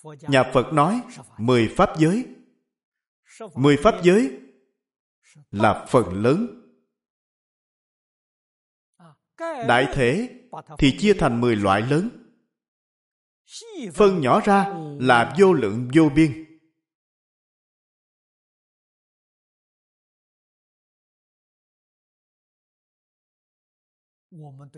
Nhà 0.04 0.44
phật 0.54 0.74
nói 0.74 1.02
mười 1.38 1.74
pháp 1.78 1.90
giới. 2.00 2.26
Mười 3.56 3.78
pháp 3.84 3.96
giới 4.04 4.40
là 5.52 5.86
phần 5.90 6.24
lớn. 6.24 6.64
Đại 9.68 9.88
thể 9.94 10.40
thì 10.78 10.98
chia 11.00 11.14
thành 11.14 11.42
mười 11.42 11.56
loại 11.56 11.82
lớn. 11.82 12.10
Phân 13.94 14.22
nhỏ 14.22 14.42
ra 14.46 14.74
là 15.00 15.36
vô 15.40 15.54
lượng 15.54 15.90
vô 15.96 16.10
biên. 16.16 16.47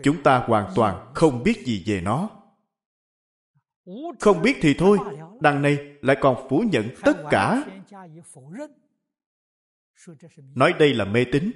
Chúng 0.02 0.22
ta 0.22 0.44
hoàn 0.46 0.72
toàn 0.74 1.12
không 1.14 1.42
biết 1.42 1.62
gì 1.66 1.82
về 1.86 2.00
nó. 2.00 2.30
Không 4.20 4.42
biết 4.42 4.56
thì 4.60 4.74
thôi, 4.78 4.98
đằng 5.40 5.62
này 5.62 5.78
lại 6.02 6.16
còn 6.20 6.46
phủ 6.50 6.64
nhận 6.72 6.88
tất 7.04 7.16
cả. 7.30 7.64
Nói 10.54 10.72
đây 10.78 10.94
là 10.94 11.04
mê 11.04 11.24
tín. 11.32 11.50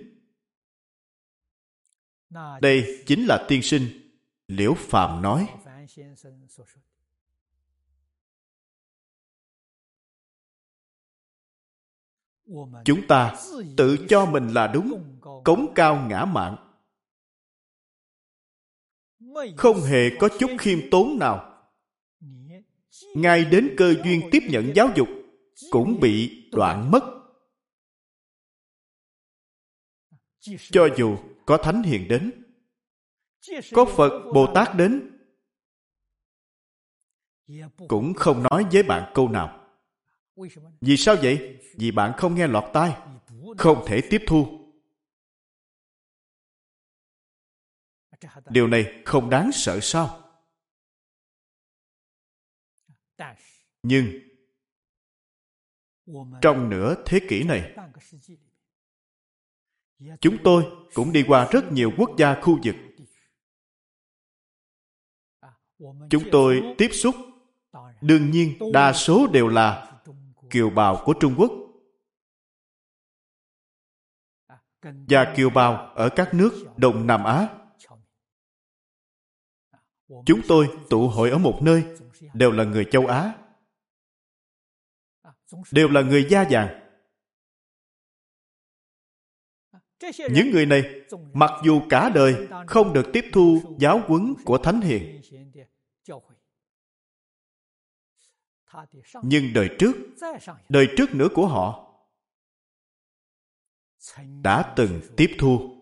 Đây 2.60 3.02
chính 3.06 3.26
là 3.26 3.44
tiên 3.48 3.62
sinh, 3.62 3.82
liễu 4.48 4.74
phàm 4.74 5.22
nói. 5.22 5.48
Chúng 12.84 13.06
ta 13.08 13.34
tự 13.76 14.06
cho 14.08 14.26
mình 14.26 14.48
là 14.48 14.66
đúng, 14.66 15.18
cống 15.44 15.72
cao 15.74 16.06
ngã 16.08 16.24
mạng 16.24 16.63
không 19.56 19.80
hề 19.80 20.10
có 20.18 20.28
chút 20.38 20.50
khiêm 20.58 20.78
tốn 20.90 21.18
nào. 21.18 21.50
Ngay 23.14 23.44
đến 23.44 23.74
cơ 23.76 23.94
duyên 24.04 24.28
tiếp 24.30 24.42
nhận 24.50 24.72
giáo 24.74 24.88
dục, 24.96 25.08
cũng 25.70 26.00
bị 26.00 26.44
đoạn 26.52 26.90
mất. 26.90 27.04
Cho 30.70 30.88
dù 30.96 31.16
có 31.46 31.56
thánh 31.56 31.82
hiền 31.82 32.08
đến, 32.08 32.44
có 33.72 33.84
phật 33.84 34.32
bồ 34.34 34.46
tát 34.54 34.76
đến, 34.76 35.10
cũng 37.88 38.14
không 38.14 38.42
nói 38.42 38.64
với 38.72 38.82
bạn 38.82 39.12
câu 39.14 39.28
nào. 39.28 39.60
Vì 40.80 40.96
sao 40.96 41.16
vậy? 41.22 41.58
Vì 41.78 41.90
bạn 41.90 42.12
không 42.16 42.34
nghe 42.34 42.46
lọt 42.46 42.64
tai, 42.72 42.96
không 43.58 43.84
thể 43.86 44.00
tiếp 44.10 44.22
thu. 44.26 44.63
Điều 48.50 48.66
này 48.66 49.02
không 49.04 49.30
đáng 49.30 49.52
sợ 49.52 49.80
sao? 49.82 50.20
Nhưng 53.82 54.06
trong 56.42 56.70
nửa 56.70 57.02
thế 57.06 57.20
kỷ 57.28 57.44
này, 57.44 57.76
chúng 60.20 60.36
tôi 60.44 60.64
cũng 60.94 61.12
đi 61.12 61.24
qua 61.28 61.48
rất 61.52 61.72
nhiều 61.72 61.92
quốc 61.98 62.10
gia 62.18 62.40
khu 62.40 62.58
vực. 62.64 62.74
Chúng 66.10 66.22
tôi 66.32 66.74
tiếp 66.78 66.88
xúc, 66.92 67.14
đương 68.00 68.30
nhiên 68.30 68.72
đa 68.72 68.92
số 68.92 69.26
đều 69.32 69.48
là 69.48 70.00
kiều 70.50 70.70
bào 70.70 71.02
của 71.04 71.14
trung 71.20 71.34
quốc. 71.38 71.52
Và 74.82 75.34
kiều 75.36 75.50
bào 75.50 75.72
ở 75.94 76.08
các 76.16 76.34
nước 76.34 76.64
đông 76.76 77.06
nam 77.06 77.24
á 77.24 77.63
chúng 80.26 80.40
tôi 80.48 80.68
tụ 80.90 81.08
hội 81.08 81.30
ở 81.30 81.38
một 81.38 81.58
nơi, 81.62 81.84
đều 82.34 82.50
là 82.50 82.64
người 82.64 82.86
châu 82.90 83.06
á. 83.06 83.34
Đều 85.70 85.88
là 85.88 86.02
người 86.02 86.26
da 86.30 86.44
vàng. 86.50 86.80
Những 90.30 90.50
người 90.52 90.66
này, 90.66 90.82
mặc 91.32 91.50
dù 91.64 91.82
cả 91.90 92.10
đời 92.14 92.48
không 92.66 92.92
được 92.92 93.10
tiếp 93.12 93.24
thu 93.32 93.76
giáo 93.78 94.00
huấn 94.06 94.34
của 94.44 94.58
thánh 94.58 94.80
hiền, 94.80 95.20
nhưng 99.22 99.52
đời 99.54 99.70
trước 99.78 99.92
đời 100.68 100.88
trước 100.96 101.14
nữa 101.14 101.28
của 101.34 101.46
họ 101.46 101.94
đã 104.42 104.74
từng 104.76 105.00
tiếp 105.16 105.36
thu 105.38 105.73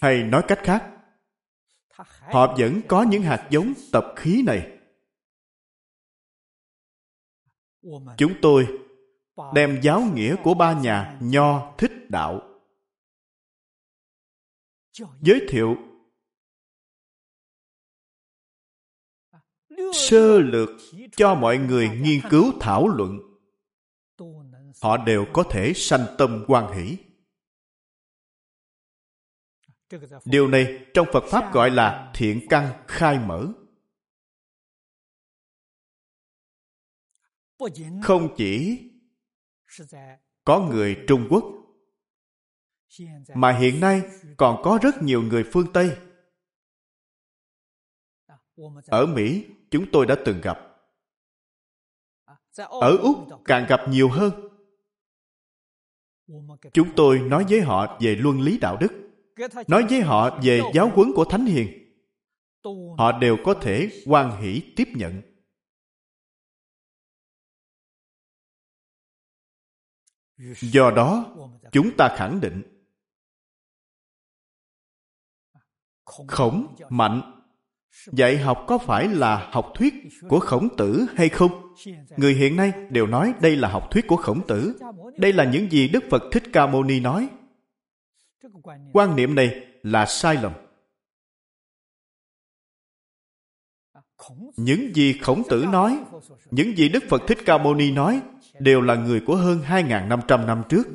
hay 0.00 0.22
nói 0.22 0.42
cách 0.48 0.60
khác 0.62 0.98
họ 2.20 2.54
vẫn 2.58 2.80
có 2.88 3.02
những 3.02 3.22
hạt 3.22 3.48
giống 3.50 3.72
tập 3.92 4.04
khí 4.16 4.42
này. 4.46 4.78
Chúng 8.16 8.32
tôi 8.42 8.66
đem 9.54 9.80
giáo 9.82 10.02
nghĩa 10.14 10.36
của 10.42 10.54
ba 10.54 10.80
nhà 10.80 11.18
nho 11.20 11.74
thích 11.78 11.92
đạo. 12.08 12.42
Giới 15.20 15.46
thiệu 15.48 15.76
sơ 19.92 20.38
lược 20.38 20.68
cho 21.16 21.34
mọi 21.34 21.58
người 21.58 21.88
nghiên 21.88 22.20
cứu 22.30 22.52
thảo 22.60 22.88
luận. 22.88 23.18
Họ 24.82 24.96
đều 24.96 25.26
có 25.32 25.42
thể 25.50 25.72
sanh 25.76 26.06
tâm 26.18 26.44
quan 26.48 26.72
hỷ 26.72 26.96
điều 30.24 30.48
này 30.48 30.86
trong 30.94 31.06
phật 31.12 31.24
pháp 31.30 31.52
gọi 31.52 31.70
là 31.70 32.12
thiện 32.14 32.46
căn 32.50 32.84
khai 32.88 33.18
mở 33.18 33.46
không 38.02 38.34
chỉ 38.36 38.82
có 40.44 40.60
người 40.60 41.04
Trung 41.08 41.26
Quốc. 41.30 41.44
Mà 43.34 43.58
hiện 43.58 43.80
nay 43.80 44.02
còn 44.36 44.62
có 44.64 44.78
rất 44.82 45.02
nhiều 45.02 45.22
người 45.22 45.44
phương 45.52 45.72
Tây. 45.72 45.98
Ở 48.86 49.06
Mỹ, 49.06 49.46
chúng 49.70 49.86
tôi 49.92 50.06
đã 50.06 50.16
từng 50.24 50.40
gặp. 50.40 50.58
Ở 52.56 52.96
Úc 52.96 53.16
càng 53.44 53.66
gặp 53.68 53.80
nhiều 53.88 54.08
hơn. 54.08 54.48
Chúng 56.72 56.88
tôi 56.96 57.18
nói 57.18 57.46
với 57.48 57.60
họ 57.60 57.98
về 58.00 58.14
luân 58.14 58.40
lý 58.40 58.58
đạo 58.58 58.76
đức, 58.80 59.07
nói 59.68 59.86
với 59.90 60.00
họ 60.00 60.38
về 60.42 60.60
giáo 60.74 60.90
huấn 60.94 61.12
của 61.14 61.24
Thánh 61.24 61.46
Hiền. 61.46 61.68
Họ 62.98 63.18
đều 63.18 63.36
có 63.44 63.54
thể 63.54 63.90
hoan 64.06 64.42
hỷ 64.42 64.62
tiếp 64.76 64.88
nhận. 64.94 65.22
Do 70.60 70.90
đó, 70.90 71.36
chúng 71.72 71.96
ta 71.96 72.14
khẳng 72.16 72.40
định 72.40 72.62
khổng 76.28 76.66
mạnh 76.88 77.22
dạy 78.06 78.38
học 78.38 78.64
có 78.66 78.78
phải 78.78 79.08
là 79.08 79.48
học 79.52 79.72
thuyết 79.74 79.94
của 80.28 80.40
khổng 80.40 80.76
tử 80.76 81.06
hay 81.16 81.28
không 81.28 81.74
người 82.16 82.34
hiện 82.34 82.56
nay 82.56 82.72
đều 82.90 83.06
nói 83.06 83.34
đây 83.40 83.56
là 83.56 83.68
học 83.68 83.90
thuyết 83.90 84.06
của 84.08 84.16
khổng 84.16 84.46
tử 84.46 84.78
đây 85.16 85.32
là 85.32 85.44
những 85.44 85.72
gì 85.72 85.88
đức 85.88 86.04
phật 86.10 86.22
thích 86.32 86.42
ca 86.52 86.66
mâu 86.66 86.82
ni 86.82 87.00
nói 87.00 87.28
quan 88.92 89.16
niệm 89.16 89.34
này 89.34 89.66
là 89.82 90.06
sai 90.06 90.36
lầm 90.42 90.52
những 94.56 94.94
gì 94.94 95.18
khổng 95.22 95.42
tử 95.48 95.64
nói 95.72 96.04
những 96.50 96.76
gì 96.76 96.88
đức 96.88 97.04
phật 97.08 97.22
thích 97.26 97.38
ca 97.46 97.58
mâu 97.58 97.74
ni 97.74 97.90
nói 97.90 98.22
đều 98.58 98.80
là 98.80 98.94
người 98.94 99.22
của 99.26 99.36
hơn 99.36 99.62
2.500 99.66 100.46
năm 100.46 100.62
trước. 100.68 100.86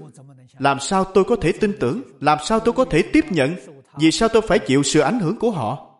Làm 0.59 0.79
sao 0.79 1.03
tôi 1.13 1.23
có 1.23 1.35
thể 1.35 1.51
tin 1.61 1.77
tưởng? 1.79 2.01
Làm 2.19 2.37
sao 2.45 2.59
tôi 2.59 2.73
có 2.73 2.85
thể 2.85 3.03
tiếp 3.13 3.25
nhận? 3.29 3.55
Vì 3.99 4.11
sao 4.11 4.29
tôi 4.33 4.41
phải 4.41 4.59
chịu 4.59 4.83
sự 4.83 4.99
ảnh 4.99 5.19
hưởng 5.19 5.39
của 5.39 5.51
họ? 5.51 5.99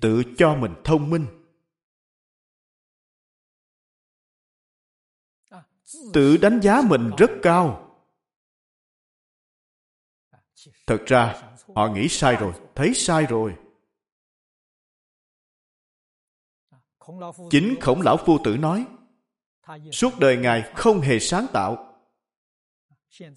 Tự 0.00 0.22
cho 0.38 0.54
mình 0.54 0.74
thông 0.84 1.10
minh. 1.10 1.26
Tự 6.12 6.36
đánh 6.36 6.60
giá 6.60 6.82
mình 6.88 7.10
rất 7.18 7.30
cao. 7.42 7.89
Thật 10.90 11.06
ra, 11.06 11.34
họ 11.74 11.88
nghĩ 11.88 12.08
sai 12.08 12.36
rồi, 12.36 12.52
thấy 12.74 12.94
sai 12.94 13.26
rồi. 13.26 13.54
Chính 17.50 17.74
khổng 17.80 18.00
lão 18.02 18.16
phu 18.16 18.38
tử 18.44 18.56
nói, 18.56 18.86
Suốt 19.92 20.18
đời 20.18 20.36
Ngài 20.36 20.72
không 20.74 21.00
hề 21.00 21.18
sáng 21.18 21.46
tạo. 21.52 21.96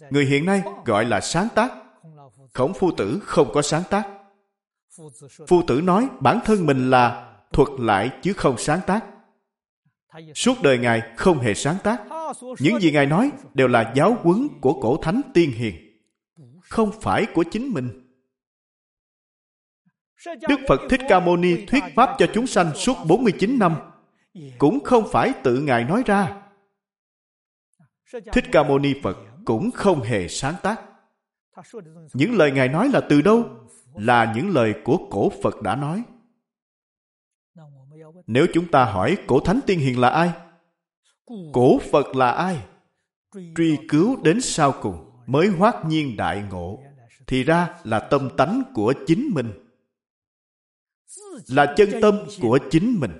Người 0.10 0.26
hiện 0.26 0.46
nay 0.46 0.64
gọi 0.86 1.06
là 1.06 1.22
sáng 1.22 1.48
tác. 1.56 1.72
Khổng 2.54 2.74
phu 2.74 2.92
tử 2.92 3.20
không 3.24 3.52
có 3.54 3.62
sáng 3.62 3.84
tác. 3.90 4.10
Phu 5.48 5.64
tử 5.68 5.82
nói 5.82 6.10
bản 6.20 6.40
thân 6.46 6.66
mình 6.66 6.90
là 6.90 7.36
thuật 7.52 7.70
lại 7.80 8.12
chứ 8.22 8.34
không 8.34 8.56
sáng 8.58 8.80
tác. 8.88 9.06
Suốt 10.36 10.54
đời 10.64 10.78
Ngài 10.78 11.02
không 11.18 11.40
hề 11.40 11.54
sáng 11.54 11.78
tác. 11.84 12.04
Những 12.60 12.80
gì 12.80 12.92
Ngài 12.92 13.06
nói 13.06 13.32
đều 13.54 13.68
là 13.68 13.94
giáo 13.96 14.18
huấn 14.22 14.48
của 14.62 14.82
cổ 14.82 14.98
thánh 15.02 15.22
tiên 15.34 15.52
hiền. 15.52 15.93
Không 16.74 16.92
phải 17.02 17.26
của 17.34 17.44
chính 17.52 17.70
mình. 17.70 17.90
Đức 20.26 20.60
Phật 20.68 20.82
Thích 20.90 21.02
Ca 21.10 21.20
Mâu 21.20 21.38
Ni 21.38 21.66
thuyết 21.66 21.84
pháp 21.96 22.16
cho 22.18 22.28
chúng 22.34 22.48
sanh 22.48 22.76
suốt 22.76 22.98
49 23.08 23.60
năm 23.60 23.76
cũng 24.58 24.84
không 24.84 25.04
phải 25.12 25.34
tự 25.44 25.62
Ngài 25.62 25.84
nói 25.84 26.04
ra. 26.06 26.42
Thích 28.34 28.46
Ca 28.52 28.64
Mâu 28.64 28.80
Ni 28.80 28.94
Phật 29.04 29.18
cũng 29.46 29.72
không 29.72 30.02
hề 30.02 30.28
sáng 30.28 30.56
tác. 30.64 30.82
Những 32.14 32.38
lời 32.38 32.52
Ngài 32.52 32.70
nói 32.70 32.90
là 32.90 33.02
từ 33.10 33.22
đâu? 33.22 33.50
Là 33.96 34.34
những 34.36 34.50
lời 34.50 34.74
của 34.84 34.98
cổ 35.12 35.32
Phật 35.44 35.62
đã 35.62 35.76
nói. 35.76 36.04
Nếu 38.28 38.46
chúng 38.54 38.72
ta 38.72 38.86
hỏi 38.86 39.18
cổ 39.28 39.40
Thánh 39.40 39.60
Tiên 39.66 39.80
Hiền 39.80 40.00
là 40.00 40.10
ai? 40.10 40.32
Cổ 41.54 41.80
Phật 41.92 42.16
là 42.16 42.32
ai? 42.32 42.58
Truy 43.56 43.78
cứu 43.90 44.24
đến 44.24 44.42
sau 44.42 44.72
cùng 44.82 45.13
mới 45.26 45.48
hoát 45.48 45.76
nhiên 45.86 46.18
đại 46.18 46.44
ngộ. 46.50 46.84
Thì 47.28 47.44
ra 47.44 47.80
là 47.84 48.00
tâm 48.00 48.30
tánh 48.38 48.64
của 48.74 48.94
chính 49.08 49.30
mình. 49.34 49.54
Là 51.48 51.74
chân 51.78 51.90
tâm 52.02 52.20
của 52.42 52.60
chính 52.72 53.00
mình. 53.00 53.12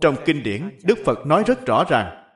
Trong 0.00 0.16
kinh 0.26 0.42
điển, 0.42 0.78
Đức 0.84 0.98
Phật 1.04 1.26
nói 1.26 1.44
rất 1.46 1.66
rõ 1.66 1.84
ràng, 1.88 2.34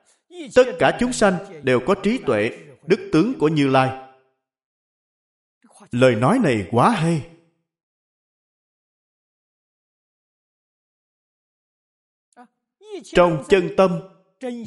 tất 0.55 0.63
cả 0.79 0.97
chúng 0.99 1.13
sanh 1.13 1.63
đều 1.63 1.79
có 1.87 1.95
trí 2.03 2.17
tuệ, 2.25 2.51
đức 2.87 3.09
tướng 3.13 3.33
của 3.39 3.47
Như 3.47 3.67
Lai. 3.67 4.09
Lời 5.91 6.15
nói 6.15 6.39
này 6.43 6.67
quá 6.71 6.89
hay. 6.89 7.29
Trong 13.03 13.43
chân 13.49 13.69
tâm, 13.77 13.99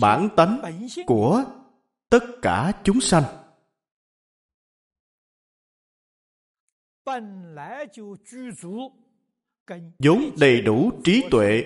bản 0.01 0.29
tánh 0.37 0.63
của 1.07 1.45
tất 2.09 2.21
cả 2.43 2.81
chúng 2.85 3.01
sanh. 3.01 3.25
vốn 9.99 10.31
đầy 10.41 10.61
đủ 10.61 10.91
trí 11.05 11.25
tuệ, 11.31 11.65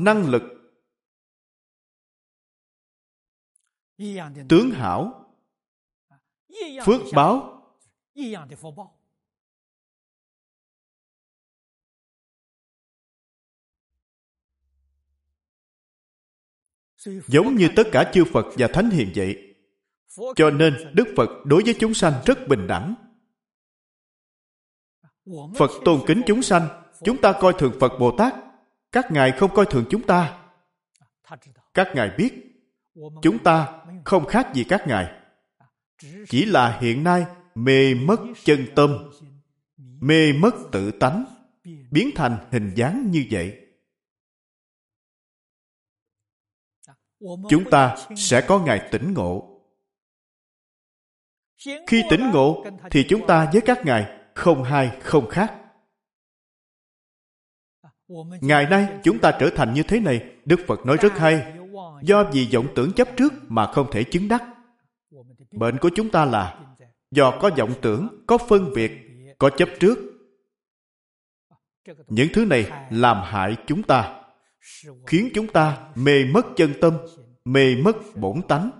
năng 0.00 0.30
lực, 0.30 0.42
tướng 4.48 4.70
hảo, 4.70 5.34
phước 6.84 7.00
báo 7.14 7.52
giống 17.26 17.56
như 17.56 17.68
tất 17.76 17.84
cả 17.92 18.10
chư 18.14 18.24
Phật 18.32 18.46
và 18.58 18.68
Thánh 18.72 18.90
Hiền 18.90 19.12
vậy. 19.16 19.45
Cho 20.36 20.50
nên 20.50 20.74
Đức 20.94 21.14
Phật 21.16 21.30
đối 21.44 21.62
với 21.62 21.74
chúng 21.80 21.94
sanh 21.94 22.12
rất 22.26 22.48
bình 22.48 22.66
đẳng. 22.66 22.94
Phật 25.58 25.70
tôn 25.84 26.00
kính 26.06 26.22
chúng 26.26 26.42
sanh, 26.42 26.82
chúng 27.04 27.20
ta 27.20 27.32
coi 27.32 27.52
thường 27.58 27.72
Phật 27.80 27.92
Bồ 28.00 28.16
Tát. 28.18 28.34
Các 28.92 29.10
ngài 29.10 29.32
không 29.32 29.54
coi 29.54 29.66
thường 29.66 29.84
chúng 29.90 30.02
ta. 30.02 30.44
Các 31.74 31.88
ngài 31.94 32.10
biết 32.18 32.30
chúng 33.22 33.38
ta 33.38 33.84
không 34.04 34.26
khác 34.26 34.48
gì 34.54 34.64
các 34.64 34.84
ngài. 34.86 35.22
Chỉ 36.28 36.44
là 36.44 36.78
hiện 36.80 37.04
nay 37.04 37.26
mê 37.54 37.94
mất 37.94 38.20
chân 38.44 38.66
tâm 38.74 39.10
mê 39.76 40.32
mất 40.32 40.54
tự 40.72 40.90
tánh 40.90 41.24
biến 41.90 42.10
thành 42.14 42.48
hình 42.52 42.72
dáng 42.76 43.10
như 43.10 43.26
vậy. 43.30 43.60
Chúng 47.48 47.70
ta 47.70 47.96
sẽ 48.16 48.44
có 48.48 48.58
ngày 48.58 48.88
tỉnh 48.92 49.14
ngộ 49.14 49.55
khi 51.86 52.02
tỉnh 52.10 52.30
ngộ 52.32 52.64
thì 52.90 53.04
chúng 53.08 53.26
ta 53.26 53.50
với 53.52 53.60
các 53.60 53.84
ngài 53.84 54.06
không 54.34 54.64
hai 54.64 54.90
không 55.00 55.28
khác 55.28 55.52
Ngày 58.40 58.66
nay 58.66 58.88
chúng 59.02 59.18
ta 59.18 59.36
trở 59.40 59.50
thành 59.56 59.74
như 59.74 59.82
thế 59.82 60.00
này, 60.00 60.24
Đức 60.44 60.60
Phật 60.66 60.86
nói 60.86 60.96
rất 60.96 61.18
hay. 61.18 61.52
Do 62.02 62.24
vì 62.32 62.48
vọng 62.54 62.66
tưởng 62.74 62.92
chấp 62.92 63.08
trước 63.16 63.32
mà 63.48 63.66
không 63.72 63.86
thể 63.92 64.04
chứng 64.04 64.28
đắc. 64.28 64.42
Bệnh 65.50 65.78
của 65.78 65.90
chúng 65.94 66.10
ta 66.10 66.24
là 66.24 66.60
do 67.10 67.38
có 67.40 67.50
vọng 67.58 67.72
tưởng, 67.82 68.24
có 68.26 68.38
phân 68.38 68.72
biệt, 68.74 68.92
có 69.38 69.50
chấp 69.50 69.68
trước. 69.80 69.98
Những 72.08 72.28
thứ 72.34 72.44
này 72.44 72.70
làm 72.90 73.16
hại 73.24 73.56
chúng 73.66 73.82
ta, 73.82 74.22
khiến 75.06 75.30
chúng 75.34 75.46
ta 75.46 75.88
mê 75.94 76.24
mất 76.24 76.46
chân 76.56 76.72
tâm, 76.80 76.96
mê 77.44 77.76
mất 77.84 77.96
bổn 78.16 78.42
tánh. 78.48 78.70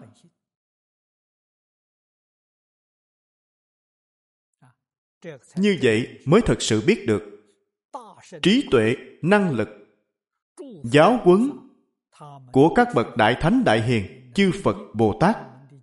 Như 5.57 5.79
vậy 5.83 6.19
mới 6.25 6.41
thật 6.41 6.63
sự 6.63 6.83
biết 6.87 7.07
được 7.07 7.23
trí 8.43 8.69
tuệ, 8.71 8.97
năng 9.23 9.51
lực, 9.51 9.69
giáo 10.85 11.19
huấn 11.23 11.51
của 12.53 12.75
các 12.75 12.89
bậc 12.95 13.17
đại 13.17 13.37
thánh 13.41 13.65
đại 13.65 13.83
hiền, 13.83 14.33
chư 14.35 14.51
Phật 14.65 14.77
Bồ 14.95 15.19
Tát 15.21 15.37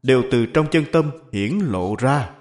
đều 0.04 0.24
từ 0.32 0.46
trong 0.46 0.68
chân 0.72 0.84
tâm 0.92 1.12
hiển 1.32 1.60
lộ 1.60 1.96
ra. 1.96 2.36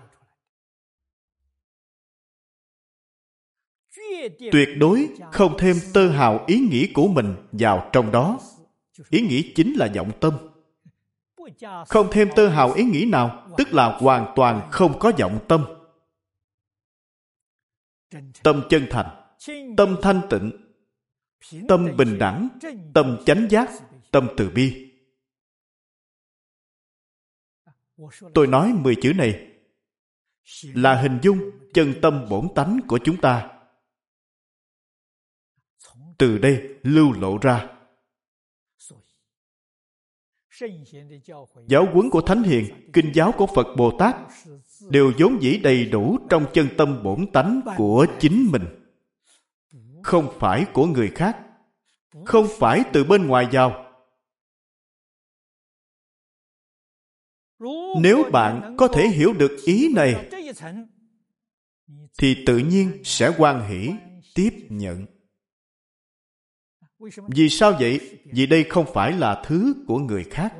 Tuyệt 4.52 4.68
đối 4.78 5.08
không 5.32 5.56
thêm 5.58 5.76
tơ 5.94 6.08
hào 6.08 6.44
ý 6.46 6.58
nghĩ 6.58 6.92
của 6.94 7.08
mình 7.08 7.34
vào 7.52 7.90
trong 7.92 8.12
đó. 8.12 8.38
Ý 9.10 9.20
nghĩ 9.20 9.52
chính 9.54 9.74
là 9.74 9.88
vọng 9.94 10.10
tâm. 10.20 10.34
Không 11.88 12.08
thêm 12.10 12.28
tơ 12.36 12.48
hào 12.48 12.72
ý 12.72 12.84
nghĩ 12.84 13.04
nào, 13.04 13.48
tức 13.58 13.74
là 13.74 13.98
hoàn 13.98 14.32
toàn 14.36 14.68
không 14.70 14.98
có 14.98 15.12
vọng 15.18 15.38
tâm. 15.48 15.64
Tâm 18.42 18.62
chân 18.70 18.86
thành 18.90 19.34
tâm 19.76 19.96
thanh 20.02 20.20
tịnh 20.30 20.52
tâm 21.68 21.88
bình 21.96 22.18
đẳng 22.18 22.48
tâm 22.94 23.18
chánh 23.26 23.46
giác 23.50 23.70
tâm 24.10 24.28
từ 24.36 24.50
bi 24.50 24.92
Tôi 28.34 28.46
nói 28.46 28.72
10 28.72 28.94
chữ 29.02 29.12
này 29.16 29.48
là 30.62 31.02
hình 31.02 31.18
dung 31.22 31.38
chân 31.74 31.94
tâm 32.02 32.26
bổn 32.30 32.48
tánh 32.54 32.80
của 32.88 32.98
chúng 33.04 33.20
ta. 33.20 33.50
Từ 36.18 36.38
đây 36.38 36.62
lưu 36.82 37.12
lộ 37.12 37.38
ra. 37.38 37.68
Giáo 41.68 41.86
huấn 41.92 42.10
của 42.10 42.20
Thánh 42.20 42.42
Hiền, 42.42 42.90
kinh 42.92 43.12
giáo 43.14 43.32
của 43.36 43.46
Phật 43.46 43.66
Bồ 43.76 43.98
Tát 43.98 44.16
đều 44.90 45.12
vốn 45.18 45.42
dĩ 45.42 45.58
đầy 45.58 45.84
đủ 45.84 46.18
trong 46.30 46.46
chân 46.52 46.68
tâm 46.76 47.02
bổn 47.02 47.26
tánh 47.32 47.60
của 47.76 48.06
chính 48.20 48.48
mình. 48.52 48.62
Không 50.02 50.28
phải 50.38 50.64
của 50.72 50.86
người 50.86 51.08
khác. 51.14 51.38
Không 52.24 52.46
phải 52.58 52.82
từ 52.92 53.04
bên 53.04 53.26
ngoài 53.26 53.48
vào. 53.52 53.92
Nếu 58.00 58.24
bạn 58.32 58.74
có 58.78 58.88
thể 58.88 59.08
hiểu 59.08 59.32
được 59.32 59.56
ý 59.64 59.94
này, 59.94 60.30
thì 62.18 62.44
tự 62.46 62.58
nhiên 62.58 63.00
sẽ 63.04 63.34
quan 63.38 63.68
hỷ 63.68 63.90
tiếp 64.34 64.50
nhận. 64.68 65.06
Vì 67.28 67.48
sao 67.48 67.72
vậy? 67.80 68.18
Vì 68.24 68.46
đây 68.46 68.64
không 68.64 68.86
phải 68.94 69.12
là 69.12 69.42
thứ 69.46 69.74
của 69.86 69.98
người 69.98 70.24
khác. 70.30 70.54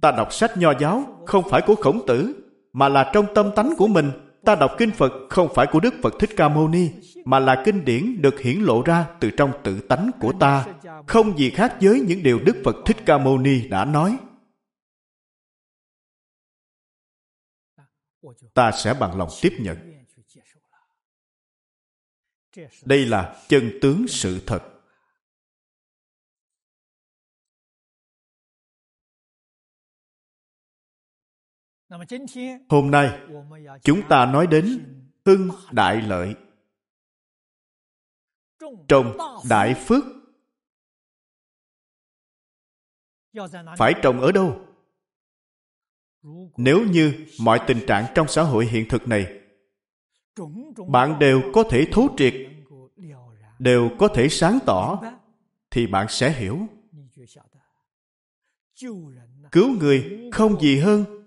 Ta 0.00 0.12
đọc 0.12 0.32
sách 0.32 0.56
nho 0.56 0.72
giáo 0.80 1.24
không 1.26 1.44
phải 1.50 1.62
của 1.66 1.74
khổng 1.74 2.06
tử, 2.06 2.47
mà 2.72 2.88
là 2.88 3.10
trong 3.14 3.26
tâm 3.34 3.50
tánh 3.56 3.74
của 3.78 3.88
mình. 3.88 4.10
Ta 4.44 4.54
đọc 4.54 4.70
kinh 4.78 4.90
Phật 4.90 5.12
không 5.30 5.48
phải 5.54 5.66
của 5.72 5.80
Đức 5.80 5.94
Phật 6.02 6.14
Thích 6.20 6.30
Ca 6.36 6.48
Mâu 6.48 6.68
Ni, 6.68 6.90
mà 7.24 7.38
là 7.38 7.62
kinh 7.64 7.84
điển 7.84 8.22
được 8.22 8.40
hiển 8.40 8.60
lộ 8.60 8.82
ra 8.82 9.06
từ 9.20 9.30
trong 9.30 9.52
tự 9.64 9.80
tánh 9.80 10.10
của 10.20 10.32
ta, 10.40 10.66
không 11.06 11.38
gì 11.38 11.50
khác 11.50 11.76
với 11.80 12.00
những 12.00 12.22
điều 12.22 12.40
Đức 12.44 12.56
Phật 12.64 12.76
Thích 12.86 12.96
Ca 13.06 13.18
Mâu 13.18 13.38
Ni 13.38 13.68
đã 13.68 13.84
nói. 13.84 14.18
Ta 18.54 18.70
sẽ 18.72 18.94
bằng 18.94 19.18
lòng 19.18 19.28
tiếp 19.42 19.52
nhận. 19.58 19.76
Đây 22.84 23.06
là 23.06 23.44
chân 23.48 23.78
tướng 23.82 24.08
sự 24.08 24.40
thật. 24.46 24.77
Hôm 32.68 32.90
nay, 32.90 33.20
chúng 33.82 34.02
ta 34.08 34.26
nói 34.26 34.46
đến 34.46 34.94
hưng 35.24 35.50
đại 35.72 36.02
lợi. 36.02 36.34
Trồng 38.88 39.16
đại 39.50 39.74
phước. 39.74 40.04
Phải 43.78 43.94
trồng 44.02 44.20
ở 44.20 44.32
đâu? 44.32 44.64
Nếu 46.56 46.84
như 46.90 47.26
mọi 47.40 47.60
tình 47.66 47.86
trạng 47.86 48.12
trong 48.14 48.28
xã 48.28 48.42
hội 48.42 48.66
hiện 48.66 48.88
thực 48.88 49.08
này 49.08 49.40
bạn 50.88 51.18
đều 51.18 51.42
có 51.54 51.64
thể 51.70 51.86
thấu 51.92 52.08
triệt 52.16 52.34
đều 53.58 53.90
có 53.98 54.08
thể 54.08 54.28
sáng 54.28 54.58
tỏ 54.66 55.02
thì 55.70 55.86
bạn 55.86 56.06
sẽ 56.08 56.32
hiểu 56.32 56.58
cứu 59.52 59.68
người 59.78 60.28
không 60.32 60.60
gì 60.60 60.78
hơn 60.78 61.17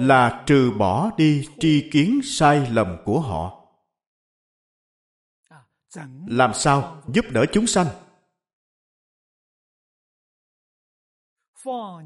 là 0.00 0.44
trừ 0.46 0.72
bỏ 0.78 1.10
đi 1.16 1.48
tri 1.58 1.90
kiến 1.92 2.20
sai 2.24 2.70
lầm 2.70 2.96
của 3.04 3.20
họ. 3.20 3.58
Làm 6.26 6.54
sao 6.54 7.02
giúp 7.14 7.24
đỡ 7.30 7.44
chúng 7.52 7.66
sanh? 7.66 7.86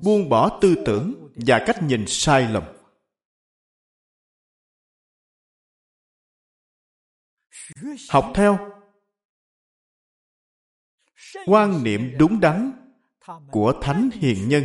Buông 0.02 0.28
bỏ 0.28 0.58
tư 0.62 0.74
tưởng 0.86 1.32
và 1.46 1.64
cách 1.66 1.76
nhìn 1.82 2.04
sai 2.06 2.48
lầm. 2.52 2.62
Học 8.10 8.32
theo. 8.34 8.72
Quan 11.46 11.84
niệm 11.84 12.14
đúng 12.18 12.40
đắn 12.40 12.72
của 13.50 13.72
thánh 13.82 14.10
hiền 14.12 14.48
nhân. 14.48 14.64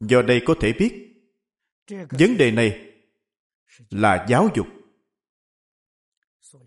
Do 0.00 0.22
đây 0.22 0.42
có 0.46 0.54
thể 0.60 0.72
biết, 0.72 1.14
vấn 1.90 2.36
đề 2.36 2.50
này 2.50 2.94
là 3.90 4.26
giáo 4.28 4.48
dục. 4.54 4.66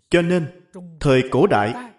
Cho 0.10 0.22
nên, 0.22 0.68
thời 1.00 1.24
cổ 1.32 1.48
đại, 1.48 1.94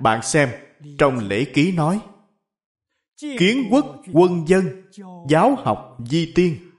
bạn 0.00 0.22
xem, 0.22 0.48
trong 0.98 1.18
lễ 1.18 1.44
ký 1.54 1.72
nói, 1.72 2.00
kiến 3.16 3.68
quốc 3.70 4.02
quân 4.12 4.44
dân, 4.48 4.90
giáo 5.28 5.54
học 5.56 5.98
di 6.06 6.32
tiên. 6.34 6.70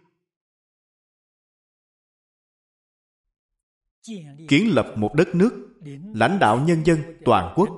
Kiến 4.49 4.69
lập 4.75 4.93
một 4.97 5.13
đất 5.15 5.27
nước, 5.35 5.69
lãnh 6.13 6.39
đạo 6.39 6.63
nhân 6.65 6.85
dân 6.85 6.99
toàn 7.25 7.53
quốc. 7.55 7.69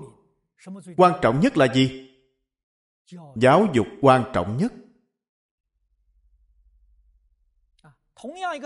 Quan 0.98 1.20
trọng 1.22 1.40
nhất 1.40 1.58
là 1.58 1.74
gì? 1.74 2.13
Giáo 3.36 3.68
dục 3.74 3.88
quan 4.02 4.32
trọng 4.34 4.58
nhất. 4.58 4.74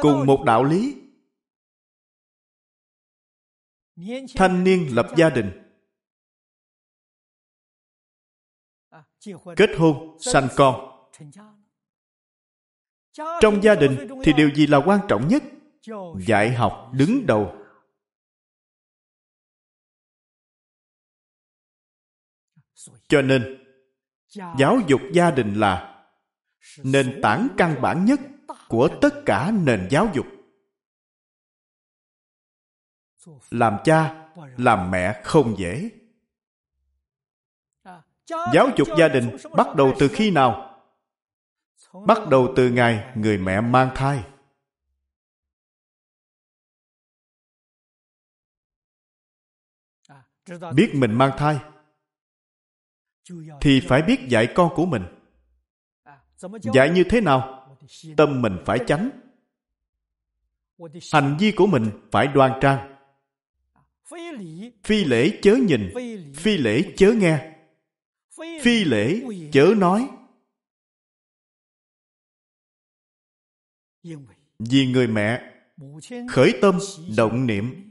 Cùng 0.02 0.26
một 0.26 0.43
đạo 0.45 0.63
lý. 0.63 1.02
Thanh 4.36 4.63
niên 4.63 4.95
lập 4.95 5.08
gia 5.17 5.30
đình. 5.30 5.63
Kết 9.56 9.69
hôn 9.78 10.17
sanh 10.19 10.47
con. 10.56 11.10
trong 13.41 13.63
gia 13.63 13.76
đình 13.76 14.08
thì 14.23 14.34
điều 14.34 14.50
gì 14.56 14.67
là 14.67 14.78
quan 14.86 15.00
trọng 15.10 15.28
nhất? 15.28 15.43
Dạy 16.28 16.54
học 16.54 16.91
đứng 16.93 17.26
đầu. 17.28 17.56
Cho 23.08 23.21
nên 23.21 23.67
giáo 24.36 24.80
dục 24.88 25.02
gia 25.13 25.32
đình 25.32 25.54
là 25.54 26.04
nền 26.84 27.20
tảng 27.24 27.48
căn 27.58 27.82
bản 27.82 28.06
nhất 28.06 28.20
của 28.68 28.90
tất 29.02 29.13
cả 29.26 29.52
nền 29.52 29.88
giáo 29.92 30.10
dục. 30.13 30.26
Làm 33.50 33.78
cha, 33.84 34.30
làm 34.58 34.92
mẹ 34.92 35.22
không 35.24 35.56
dễ. 35.58 35.90
Giáo 38.54 38.70
dục 38.78 38.88
gia 38.98 39.08
đình 39.08 39.38
bắt 39.58 39.76
đầu 39.76 39.94
từ 40.00 40.08
khi 40.13 40.32
nào? 40.32 40.84
Bắt 42.08 42.18
đầu 42.30 42.54
từ 42.56 42.70
ngày 42.70 43.13
người 43.16 43.38
mẹ 43.38 43.62
mang 43.62 43.92
thai. 43.96 44.24
Biết 50.74 50.92
mình 50.94 51.13
mang 51.13 51.32
thai 51.38 51.60
thì 53.62 53.80
phải 53.80 54.02
biết 54.02 54.20
dạy 54.30 54.48
con 54.56 54.76
của 54.76 54.86
mình. 54.86 55.04
Dạy 56.74 56.90
như 56.90 57.04
thế 57.04 57.22
nào? 57.22 57.68
Tâm 58.18 58.42
mình 58.42 58.58
phải 58.66 58.80
chánh. 58.88 59.10
Hành 61.13 61.38
vi 61.40 61.52
của 61.52 61.68
mình 61.68 61.90
phải 62.12 62.28
đoan 62.28 62.52
trang. 62.62 62.96
Phi 64.84 65.04
lễ 65.06 65.40
chớ 65.42 65.56
nhìn, 65.56 65.94
phi 66.36 66.58
lễ 66.58 66.94
chớ 66.98 67.12
nghe. 67.12 67.54
Phi 68.62 68.84
lễ 68.84 69.22
chớ 69.52 69.74
nói. 69.78 70.10
Vì 74.60 74.88
người 74.88 75.08
mẹ, 75.08 75.54
khởi 76.30 76.54
tâm, 76.62 76.80
động 77.18 77.48
niệm 77.48 77.87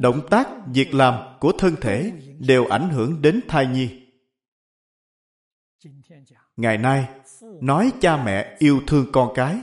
động 0.00 0.26
tác, 0.30 0.48
việc 0.66 0.94
làm 0.94 1.38
của 1.40 1.52
thân 1.58 1.74
thể 1.80 2.12
đều 2.38 2.66
ảnh 2.66 2.90
hưởng 2.90 3.22
đến 3.22 3.40
thai 3.48 3.66
nhi. 3.66 4.02
Ngày 6.56 6.78
nay, 6.78 7.08
nói 7.60 7.92
cha 8.00 8.24
mẹ 8.24 8.56
yêu 8.58 8.80
thương 8.86 9.12
con 9.12 9.32
cái. 9.34 9.60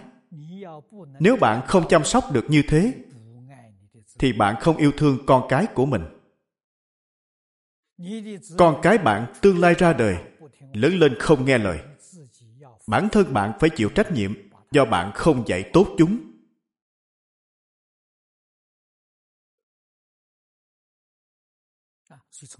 Nếu 1.19 1.35
bạn 1.35 1.61
không 1.67 1.87
chăm 1.89 2.03
sóc 2.03 2.31
được 2.31 2.45
như 2.49 2.63
thế, 2.67 2.93
thì 4.19 4.33
bạn 4.33 4.55
không 4.59 4.77
yêu 4.77 4.91
thương 4.97 5.25
con 5.25 5.43
cái 5.49 5.65
của 5.73 5.85
mình. 5.85 6.01
Con 8.57 8.79
cái 8.81 8.97
bạn 8.97 9.33
tương 9.41 9.59
lai 9.59 9.73
ra 9.73 9.93
đời, 9.93 10.17
lớn 10.73 10.93
lên 10.93 11.19
không 11.19 11.45
nghe 11.45 11.57
lời. 11.57 11.79
Bản 12.87 13.09
thân 13.11 13.33
bạn 13.33 13.53
phải 13.59 13.69
chịu 13.69 13.89
trách 13.89 14.11
nhiệm 14.11 14.33
do 14.71 14.85
bạn 14.85 15.11
không 15.15 15.43
dạy 15.47 15.69
tốt 15.73 15.87
chúng. 15.97 16.34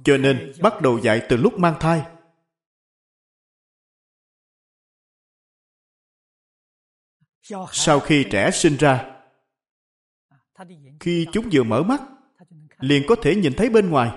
Cho 0.04 0.18
nên, 0.18 0.54
bắt 0.62 0.74
đầu 0.82 1.00
dạy 1.00 1.22
từ 1.30 1.38
lúc 1.38 1.60
mang 1.60 1.78
thai. 1.80 2.06
Sau 7.72 8.00
khi 8.00 8.26
trẻ 8.32 8.52
sinh 8.54 8.78
ra, 8.78 9.22
khi 11.00 11.28
chúng 11.32 11.50
vừa 11.52 11.64
mở 11.64 11.84
mắt, 11.84 12.02
liền 12.80 13.04
có 13.08 13.16
thể 13.22 13.36
nhìn 13.36 13.54
thấy 13.58 13.70
bên 13.70 13.90
ngoài. 13.90 14.12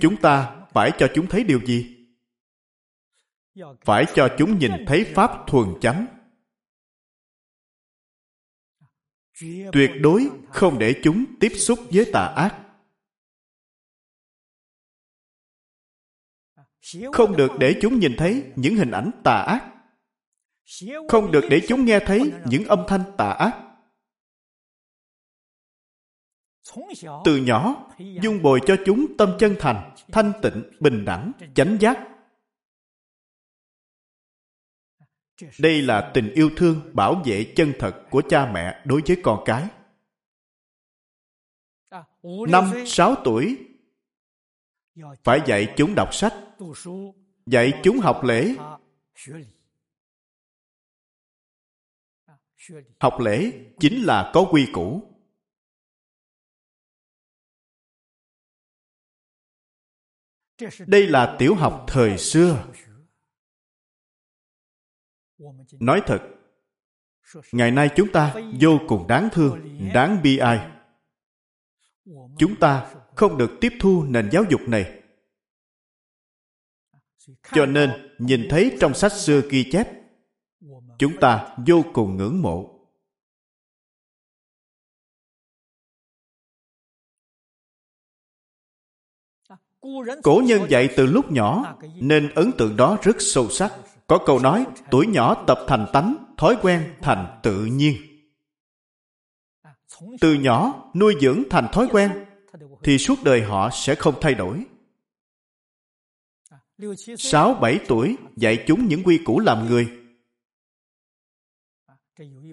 Chúng 0.00 0.16
ta 0.22 0.66
phải 0.72 0.90
cho 0.98 1.08
chúng 1.14 1.26
thấy 1.28 1.44
điều 1.44 1.60
gì? 1.66 1.96
Phải 3.84 4.04
cho 4.14 4.28
chúng 4.38 4.58
nhìn 4.58 4.72
thấy 4.86 5.12
pháp 5.14 5.30
thuần 5.46 5.68
chánh. 5.80 6.06
Tuyệt 9.72 9.90
đối 10.00 10.30
không 10.50 10.78
để 10.78 11.00
chúng 11.02 11.24
tiếp 11.40 11.52
xúc 11.54 11.78
với 11.90 12.10
tà 12.12 12.26
ác. 12.36 12.69
Không 17.12 17.36
được 17.36 17.50
để 17.58 17.78
chúng 17.82 17.98
nhìn 17.98 18.16
thấy 18.18 18.44
những 18.56 18.76
hình 18.76 18.90
ảnh 18.90 19.10
tà 19.24 19.36
ác. 19.36 19.66
Không 21.08 21.32
được 21.32 21.44
để 21.50 21.60
chúng 21.68 21.84
nghe 21.84 22.00
thấy 22.06 22.32
những 22.46 22.64
âm 22.64 22.84
thanh 22.88 23.02
tà 23.18 23.30
ác. 23.30 23.66
Từ 27.24 27.36
nhỏ 27.36 27.90
dung 28.22 28.42
bồi 28.42 28.60
cho 28.66 28.76
chúng 28.86 29.16
tâm 29.18 29.36
chân 29.38 29.56
thành 29.58 29.94
thanh 30.12 30.32
tịnh 30.42 30.62
bình 30.80 31.04
đẳng 31.04 31.32
chánh 31.54 31.76
giác. 31.80 32.06
Đây 35.58 35.82
là 35.82 36.10
tình 36.14 36.32
yêu 36.34 36.50
thương 36.56 36.90
bảo 36.92 37.22
vệ 37.24 37.52
chân 37.56 37.72
thật 37.78 38.02
của 38.10 38.22
cha 38.28 38.52
mẹ 38.52 38.82
đối 38.84 39.02
với 39.06 39.20
con 39.22 39.42
cái. 39.44 39.68
Năm 42.48 42.72
sáu 42.86 43.14
tuổi 43.24 43.58
phải 45.24 45.40
dạy 45.46 45.74
chúng 45.76 45.94
đọc 45.94 46.14
sách 46.14 46.34
dạy 47.46 47.80
chúng 47.82 47.98
học 47.98 48.20
lễ. 48.24 48.54
học 53.00 53.20
lễ 53.20 53.52
chính 53.80 54.02
là 54.04 54.30
có 54.34 54.48
quy 54.52 54.68
củ. 54.72 55.02
Đây 60.86 61.06
là 61.06 61.36
tiểu 61.38 61.54
học 61.54 61.84
thời 61.88 62.18
xưa. 62.18 62.66
Nói 65.80 66.02
thật 66.06 66.20
ngày 67.52 67.70
nay 67.70 67.90
chúng 67.96 68.12
ta 68.12 68.34
vô 68.60 68.78
cùng 68.88 69.06
đáng 69.08 69.28
thương 69.32 69.78
đáng 69.94 70.22
bi 70.22 70.38
ai. 70.38 70.70
Chúng 72.38 72.56
ta 72.60 72.94
không 73.16 73.38
được 73.38 73.50
tiếp 73.60 73.72
thu 73.80 74.02
nền 74.02 74.28
giáo 74.32 74.44
dục 74.50 74.60
này 74.66 74.99
cho 77.52 77.66
nên 77.66 77.90
nhìn 78.18 78.46
thấy 78.50 78.76
trong 78.80 78.94
sách 78.94 79.12
xưa 79.12 79.42
ghi 79.50 79.70
chép, 79.72 79.88
chúng 80.98 81.20
ta 81.20 81.56
vô 81.66 81.84
cùng 81.92 82.16
ngưỡng 82.16 82.42
mộ. 82.42 82.76
Cổ 90.22 90.42
nhân 90.46 90.70
dạy 90.70 90.88
từ 90.96 91.06
lúc 91.06 91.32
nhỏ, 91.32 91.76
nên 91.94 92.34
ấn 92.34 92.52
tượng 92.58 92.76
đó 92.76 92.98
rất 93.02 93.16
sâu 93.18 93.48
sắc. 93.50 93.72
Có 94.06 94.18
câu 94.26 94.38
nói, 94.38 94.66
tuổi 94.90 95.06
nhỏ 95.06 95.44
tập 95.46 95.58
thành 95.68 95.86
tánh, 95.92 96.34
thói 96.36 96.56
quen 96.62 96.94
thành 97.02 97.40
tự 97.42 97.64
nhiên. 97.64 97.96
Từ 100.20 100.34
nhỏ 100.34 100.90
nuôi 100.94 101.14
dưỡng 101.20 101.42
thành 101.50 101.68
thói 101.72 101.88
quen, 101.90 102.24
thì 102.82 102.98
suốt 102.98 103.14
đời 103.24 103.42
họ 103.42 103.70
sẽ 103.72 103.94
không 103.94 104.14
thay 104.20 104.34
đổi 104.34 104.64
sáu 107.18 107.54
bảy 107.54 107.80
tuổi 107.88 108.16
dạy 108.36 108.64
chúng 108.66 108.88
những 108.88 109.02
quy 109.04 109.20
củ 109.24 109.40
làm 109.40 109.66
người. 109.66 110.00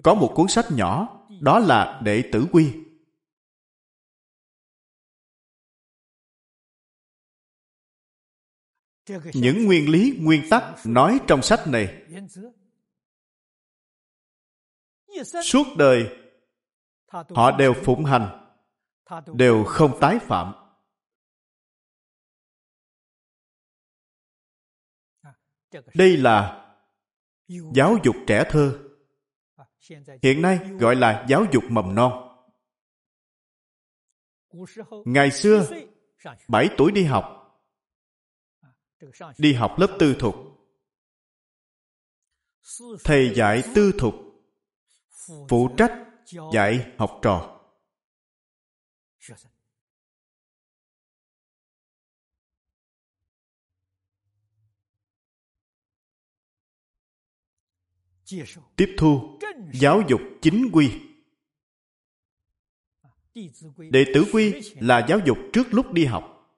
Có 0.02 0.14
một 0.14 0.32
cuốn 0.34 0.48
sách 0.48 0.66
nhỏ 0.70 1.18
đó 1.40 1.58
là 1.58 2.00
đệ 2.04 2.22
tử 2.32 2.46
quy. 2.52 2.72
Những 9.34 9.66
nguyên 9.66 9.90
lý 9.90 10.18
nguyên 10.20 10.42
tắc 10.50 10.62
nói 10.84 11.18
trong 11.26 11.42
sách 11.42 11.60
này. 11.66 12.02
Suốt 15.44 15.66
đời 15.78 16.18
họ 17.10 17.56
đều 17.58 17.74
phụng 17.84 18.04
hành 18.04 18.54
đều 19.26 19.64
không 19.64 19.98
tái 20.00 20.18
phạm 20.18 20.54
đây 25.94 26.16
là 26.16 26.64
giáo 27.74 27.96
dục 28.04 28.16
trẻ 28.26 28.44
thơ. 28.50 28.78
Hiện 30.22 30.42
nay 30.42 30.58
gọi 30.80 30.96
là 30.96 31.26
giáo 31.28 31.44
dục 31.52 31.64
mầm 31.68 31.94
non. 31.94 32.24
Ngày 35.04 35.30
xưa, 35.30 35.66
bảy 36.48 36.68
tuổi 36.78 36.92
đi 36.92 37.04
học. 37.04 37.34
Đi 39.38 39.52
học 39.52 39.74
lớp 39.78 39.96
tư 39.98 40.16
thục. 40.18 40.34
Thầy 43.04 43.34
dạy 43.34 43.62
tư 43.74 43.92
thục. 43.98 44.14
Phụ 45.48 45.68
trách 45.76 45.92
dạy 46.52 46.92
học 46.98 47.18
trò. 47.22 47.60
Tiếp 58.76 58.94
thu 58.98 59.38
giáo 59.72 60.02
dục 60.08 60.20
chính 60.42 60.70
quy. 60.72 60.90
Đệ 63.90 64.04
tử 64.14 64.24
quy 64.32 64.54
là 64.74 65.06
giáo 65.08 65.18
dục 65.26 65.38
trước 65.52 65.66
lúc 65.70 65.92
đi 65.92 66.04
học. 66.04 66.54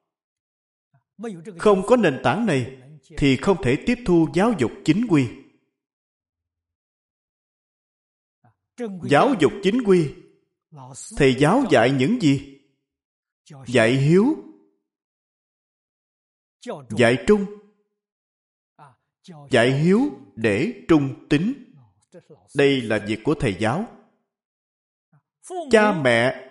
Không 1.59 1.83
có 1.87 1.97
nền 1.97 2.21
tảng 2.23 2.47
này 2.47 2.79
thì 3.17 3.37
không 3.37 3.63
thể 3.63 3.83
tiếp 3.87 3.99
thu 4.07 4.29
giáo 4.35 4.53
dục 4.59 4.73
chính 4.85 5.07
quy. 5.09 5.29
Giáo 9.11 9.35
dục 9.41 9.53
chính 9.63 9.83
quy 9.83 10.15
thầy 11.17 11.37
giáo 11.39 11.65
dạy 11.71 11.91
những 11.91 12.21
gì? 12.21 12.61
Dạy 13.67 13.93
hiếu. 13.93 14.37
Dạy 16.91 17.25
trung. 17.27 17.47
Dạy 19.51 19.73
hiếu 19.73 20.11
để 20.43 20.85
trung 20.89 21.27
tính 21.29 21.73
đây 22.57 22.81
là 22.81 22.99
việc 23.07 23.19
của 23.25 23.35
thầy 23.35 23.57
giáo. 23.61 23.87
Cha 25.71 25.93
mẹ, 25.93 26.51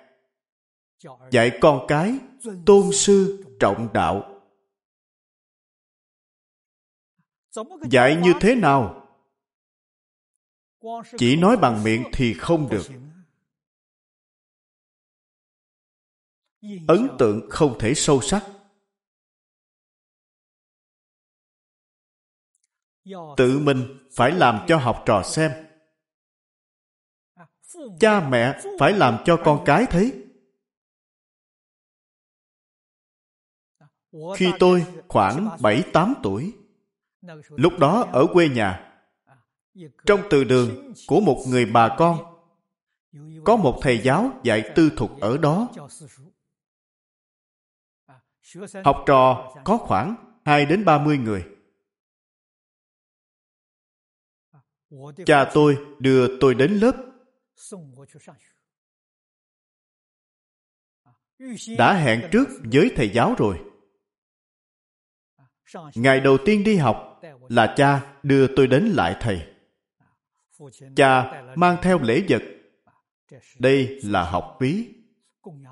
dạy 1.31 1.57
con 1.61 1.85
cái, 1.87 2.19
tôn 2.65 2.91
sư, 2.93 3.45
trọng 3.59 3.93
đạo. 3.93 4.41
Dạy 7.91 8.15
như 8.23 8.33
thế 8.41 8.55
nào? 8.55 9.07
Chỉ 11.17 11.35
nói 11.35 11.57
bằng 11.57 11.83
miệng 11.83 12.03
thì 12.13 12.33
không 12.33 12.69
được. 12.69 12.85
Ấn 16.87 17.07
tượng 17.19 17.49
không 17.49 17.77
thể 17.79 17.93
sâu 17.93 18.21
sắc. 18.21 18.58
Tự 23.37 23.59
mình 23.59 24.07
phải 24.11 24.31
làm 24.31 24.65
cho 24.67 24.77
học 24.77 25.03
trò 25.05 25.23
xem. 25.23 25.51
Cha 27.99 28.29
mẹ 28.29 28.59
phải 28.79 28.93
làm 28.93 29.17
cho 29.25 29.41
con 29.45 29.63
cái 29.65 29.85
thấy. 29.89 30.25
Khi 34.35 34.51
tôi 34.59 34.85
khoảng 35.07 35.57
bảy 35.61 35.83
tám 35.93 36.13
tuổi, 36.23 36.53
lúc 37.49 37.73
đó 37.79 38.05
ở 38.13 38.27
quê 38.33 38.49
nhà, 38.49 38.93
trong 40.05 40.21
từ 40.29 40.43
đường 40.43 40.93
của 41.07 41.19
một 41.19 41.43
người 41.47 41.65
bà 41.65 41.95
con, 41.97 42.17
có 43.45 43.55
một 43.55 43.79
thầy 43.81 44.01
giáo 44.03 44.31
dạy 44.43 44.71
tư 44.75 44.91
thục 44.97 45.19
ở 45.19 45.37
đó. 45.37 45.67
Học 48.83 49.03
trò 49.05 49.53
có 49.65 49.77
khoảng 49.77 50.15
hai 50.45 50.65
đến 50.65 50.85
ba 50.85 50.97
mươi 50.97 51.17
người. 51.17 51.58
Cha 55.25 55.51
tôi 55.53 55.77
đưa 55.99 56.39
tôi 56.39 56.55
đến 56.55 56.71
lớp. 56.71 56.95
đã 61.77 61.93
hẹn 61.93 62.29
trước 62.31 62.47
với 62.71 62.91
thầy 62.95 63.09
giáo 63.09 63.35
rồi. 63.37 63.59
ngày 65.95 66.19
đầu 66.19 66.37
tiên 66.45 66.63
đi 66.63 66.77
học 66.77 67.21
là 67.49 67.73
cha 67.77 68.15
đưa 68.23 68.55
tôi 68.55 68.67
đến 68.67 68.85
lại 68.85 69.17
thầy. 69.21 69.53
cha 70.95 71.43
mang 71.55 71.77
theo 71.81 71.99
lễ 71.99 72.23
vật. 72.29 72.41
đây 73.59 73.99
là 74.03 74.29
học 74.29 74.57
phí. 74.59 74.93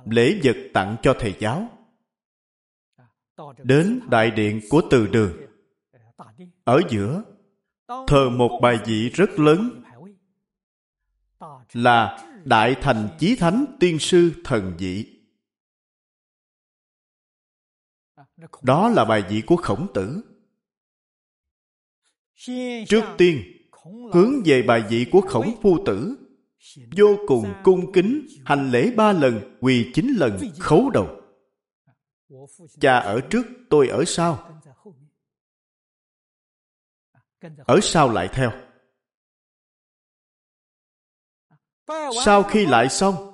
lễ 0.06 0.40
vật 0.44 0.56
tặng 0.74 0.96
cho 1.02 1.16
thầy 1.20 1.36
giáo. 1.40 1.70
đến 3.58 4.00
đại 4.10 4.32
điện 4.32 4.62
của 4.70 4.82
từ 4.92 5.08
đường. 5.08 5.38
ở 6.64 6.82
giữa 6.90 7.24
thờ 7.88 8.30
một 8.30 8.60
bài 8.62 8.80
vị 8.86 9.10
rất 9.10 9.40
lớn 9.40 9.84
là 11.74 12.28
Đại 12.46 12.76
Thành 12.82 13.10
Chí 13.20 13.36
Thánh 13.36 13.66
Tiên 13.80 14.00
Sư 14.00 14.32
Thần 14.44 14.74
Vị. 14.78 15.06
Đó 18.62 18.90
là 18.90 19.06
bài 19.06 19.24
vị 19.30 19.42
của 19.48 19.56
khổng 19.56 19.88
tử. 19.94 20.22
Trước 22.88 23.04
tiên, 23.18 23.44
hướng 24.14 24.32
về 24.46 24.62
bài 24.62 24.84
vị 24.90 25.06
của 25.12 25.22
khổng 25.22 25.56
phu 25.62 25.78
tử, 25.86 26.16
vô 26.98 27.18
cùng 27.28 27.54
cung 27.64 27.92
kính, 27.92 28.28
hành 28.46 28.72
lễ 28.72 28.92
ba 28.96 29.14
lần, 29.14 29.58
quỳ 29.62 29.92
chín 29.94 30.08
lần, 30.18 30.40
khấu 30.60 30.90
đầu. 30.90 31.22
Cha 32.80 32.98
ở 32.98 33.22
trước, 33.22 33.46
tôi 33.70 33.88
ở 33.88 34.04
sau. 34.06 34.57
Ở 37.66 37.80
sau 37.82 38.12
lại 38.12 38.30
theo. 38.34 38.52
Sau 42.26 42.44
khi 42.44 42.66
lại 42.66 42.90
xong, 42.90 43.34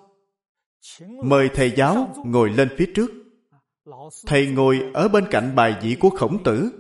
mời 1.24 1.49
thầy 1.54 1.74
giáo 1.78 2.14
ngồi 2.26 2.49
lên 2.49 2.70
phía 2.78 2.91
trước. 2.95 3.12
Thầy 4.26 4.47
ngồi 4.47 4.91
ở 4.93 5.08
bên 5.08 5.26
cạnh 5.32 5.56
bài 5.56 5.80
vị 5.82 5.97
của 5.99 6.10
khổng 6.10 6.43
tử. 6.43 6.72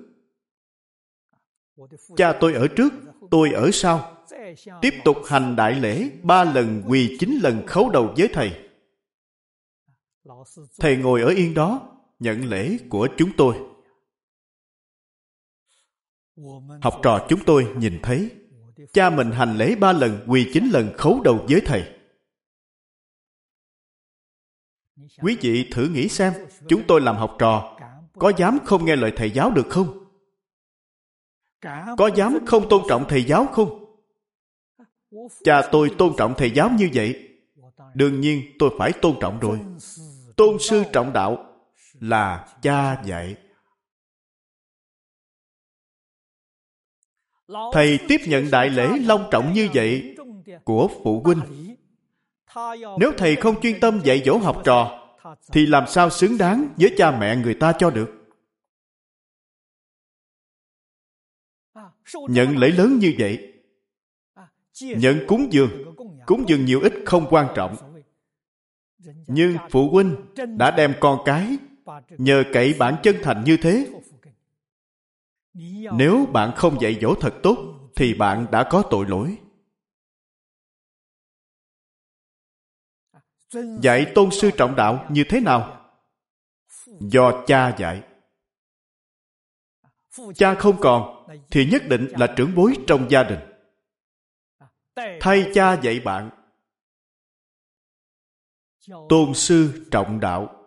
Cha 2.17 2.33
tôi 2.39 2.53
ở 2.53 2.67
trước, 2.67 2.93
tôi 3.31 3.51
ở 3.51 3.69
sau. 3.73 4.25
Tiếp 4.81 4.93
tục 5.05 5.17
hành 5.25 5.55
đại 5.55 5.75
lễ, 5.75 6.09
ba 6.23 6.43
lần 6.43 6.83
quỳ 6.87 7.17
chín 7.19 7.39
lần 7.43 7.67
khấu 7.67 7.89
đầu 7.89 8.13
với 8.17 8.29
thầy. 8.33 8.69
Thầy 10.79 10.97
ngồi 10.97 11.21
ở 11.21 11.27
yên 11.27 11.53
đó, 11.53 11.97
nhận 12.19 12.49
lễ 12.49 12.77
của 12.89 13.07
chúng 13.17 13.29
tôi. 13.37 13.72
Học 16.81 16.99
trò 17.03 17.25
chúng 17.29 17.39
tôi 17.45 17.67
nhìn 17.77 17.99
thấy 18.03 18.31
cha 18.93 19.09
mình 19.09 19.31
hành 19.31 19.57
lễ 19.57 19.75
ba 19.75 19.93
lần 19.93 20.25
quỳ 20.27 20.49
chín 20.53 20.69
lần 20.73 20.93
khấu 20.97 21.21
đầu 21.23 21.45
với 21.49 21.61
thầy. 21.65 21.83
Quý 25.21 25.37
vị 25.41 25.69
thử 25.71 25.89
nghĩ 25.89 26.07
xem, 26.07 26.33
chúng 26.67 26.83
tôi 26.87 27.01
làm 27.01 27.15
học 27.15 27.35
trò, 27.39 27.77
có 28.13 28.31
dám 28.37 28.59
không 28.65 28.85
nghe 28.85 28.95
lời 28.95 29.13
thầy 29.15 29.31
giáo 29.31 29.51
được 29.51 29.67
không? 29.69 29.99
Có 31.97 32.09
dám 32.15 32.45
không 32.45 32.69
tôn 32.69 32.81
trọng 32.89 33.05
thầy 33.09 33.23
giáo 33.23 33.45
không? 33.45 33.95
Cha 35.43 35.61
tôi 35.71 35.91
tôn 35.97 36.13
trọng 36.17 36.33
thầy 36.37 36.51
giáo 36.51 36.69
như 36.77 36.89
vậy. 36.93 37.29
Đương 37.93 38.21
nhiên 38.21 38.41
tôi 38.59 38.75
phải 38.77 38.91
tôn 39.01 39.15
trọng 39.21 39.39
rồi. 39.39 39.59
Tôn 40.35 40.57
sư 40.59 40.83
trọng 40.93 41.13
đạo 41.13 41.45
là 41.99 42.47
cha 42.61 43.01
dạy. 43.05 43.35
Thầy 47.73 47.99
tiếp 48.07 48.21
nhận 48.25 48.51
đại 48.51 48.69
lễ 48.69 48.87
long 49.05 49.27
trọng 49.31 49.53
như 49.53 49.69
vậy 49.73 50.15
của 50.63 50.89
phụ 51.03 51.21
huynh. 51.25 51.39
Nếu 52.99 53.11
thầy 53.17 53.35
không 53.35 53.61
chuyên 53.61 53.79
tâm 53.79 53.99
dạy 54.03 54.21
dỗ 54.25 54.37
học 54.37 54.61
trò, 54.65 54.99
thì 55.51 55.65
làm 55.65 55.87
sao 55.87 56.09
xứng 56.09 56.37
đáng 56.37 56.67
với 56.77 56.93
cha 56.97 57.19
mẹ 57.19 57.35
người 57.35 57.53
ta 57.53 57.73
cho 57.79 57.89
được? 57.89 58.09
Nhận 62.29 62.57
lễ 62.57 62.67
lớn 62.67 62.99
như 62.99 63.13
vậy, 63.19 63.53
nhận 64.81 65.27
cúng 65.27 65.47
dường, 65.51 65.95
cúng 66.25 66.43
dường 66.47 66.65
nhiều 66.65 66.81
ít 66.81 66.93
không 67.05 67.27
quan 67.29 67.47
trọng. 67.55 67.75
Nhưng 69.27 69.57
phụ 69.69 69.89
huynh 69.89 70.15
đã 70.57 70.71
đem 70.71 70.93
con 70.99 71.19
cái 71.25 71.57
nhờ 72.09 72.43
cậy 72.53 72.73
bản 72.79 72.95
chân 73.03 73.15
thành 73.23 73.43
như 73.43 73.57
thế 73.57 73.87
nếu 75.93 76.25
bạn 76.33 76.51
không 76.55 76.81
dạy 76.81 76.97
dỗ 77.01 77.15
thật 77.21 77.33
tốt 77.43 77.57
thì 77.95 78.13
bạn 78.13 78.47
đã 78.51 78.67
có 78.69 78.83
tội 78.89 79.05
lỗi. 79.07 79.37
Dạy 83.81 84.11
tôn 84.15 84.29
sư 84.31 84.51
trọng 84.57 84.75
đạo 84.75 85.05
như 85.09 85.23
thế 85.29 85.39
nào? 85.39 85.89
Do 86.85 87.43
cha 87.47 87.75
dạy. 87.77 88.03
Cha 90.35 90.55
không 90.55 90.77
còn 90.81 91.27
thì 91.51 91.65
nhất 91.71 91.81
định 91.89 92.07
là 92.17 92.33
trưởng 92.37 92.55
bối 92.55 92.73
trong 92.87 93.07
gia 93.09 93.23
đình. 93.23 93.39
Thay 95.19 95.51
cha 95.53 95.81
dạy 95.83 95.99
bạn. 95.99 96.29
Tôn 99.09 99.33
sư 99.33 99.87
trọng 99.91 100.19
đạo 100.19 100.62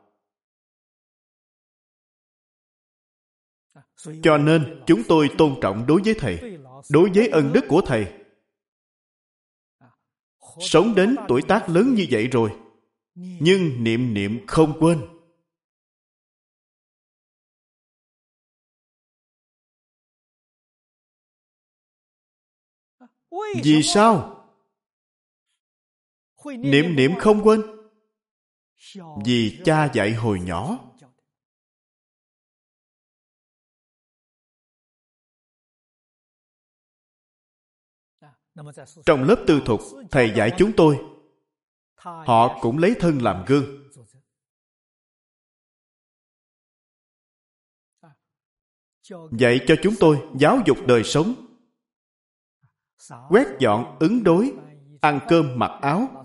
cho 4.23 4.39
nên 4.39 4.83
chúng 4.87 5.03
tôi 5.09 5.31
tôn 5.39 5.55
trọng 5.63 5.87
đối 5.87 6.01
với 6.05 6.15
thầy, 6.19 6.59
đối 6.91 7.11
với 7.15 7.29
ân 7.29 7.53
đức 7.53 7.65
của 7.69 7.81
thầy. 7.87 8.07
Sống 10.61 10.95
đến 10.95 11.17
tuổi 11.29 11.43
tác 11.49 11.69
lớn 11.69 11.95
như 11.95 12.07
vậy 12.11 12.27
rồi, 12.27 12.51
nhưng 13.15 13.85
niệm 13.85 14.15
niệm 14.15 14.47
không 14.47 14.77
quên. 14.81 15.07
Vì 23.63 23.83
sao? 23.83 24.33
Niệm 26.45 26.97
niệm 26.97 27.11
không 27.19 27.43
quên. 27.43 27.63
Vì 29.25 29.61
cha 29.65 29.91
dạy 29.95 30.15
hồi 30.15 30.41
nhỏ 30.41 30.86
Trong 39.07 39.23
lớp 39.23 39.45
tư 39.47 39.63
thục, 39.67 39.81
thầy 40.11 40.33
dạy 40.37 40.51
chúng 40.59 40.73
tôi, 40.77 40.99
họ 41.97 42.59
cũng 42.61 42.79
lấy 42.79 42.95
thân 43.01 43.23
làm 43.23 43.45
gương. 43.47 43.91
Dạy 49.39 49.61
cho 49.67 49.75
chúng 49.83 49.95
tôi 50.01 50.29
giáo 50.39 50.59
dục 50.67 50.77
đời 50.87 51.05
sống, 51.05 51.35
quét 53.29 53.47
dọn, 53.61 53.97
ứng 54.01 54.25
đối, 54.25 54.53
ăn 55.01 55.21
cơm, 55.29 55.59
mặc 55.59 55.79
áo. 55.83 56.25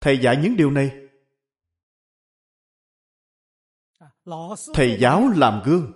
Thầy 0.00 0.18
dạy 0.18 0.36
những 0.42 0.56
điều 0.56 0.70
này. 0.70 0.90
Thầy 4.74 4.98
giáo 5.00 5.28
làm 5.36 5.62
gương. 5.64 5.92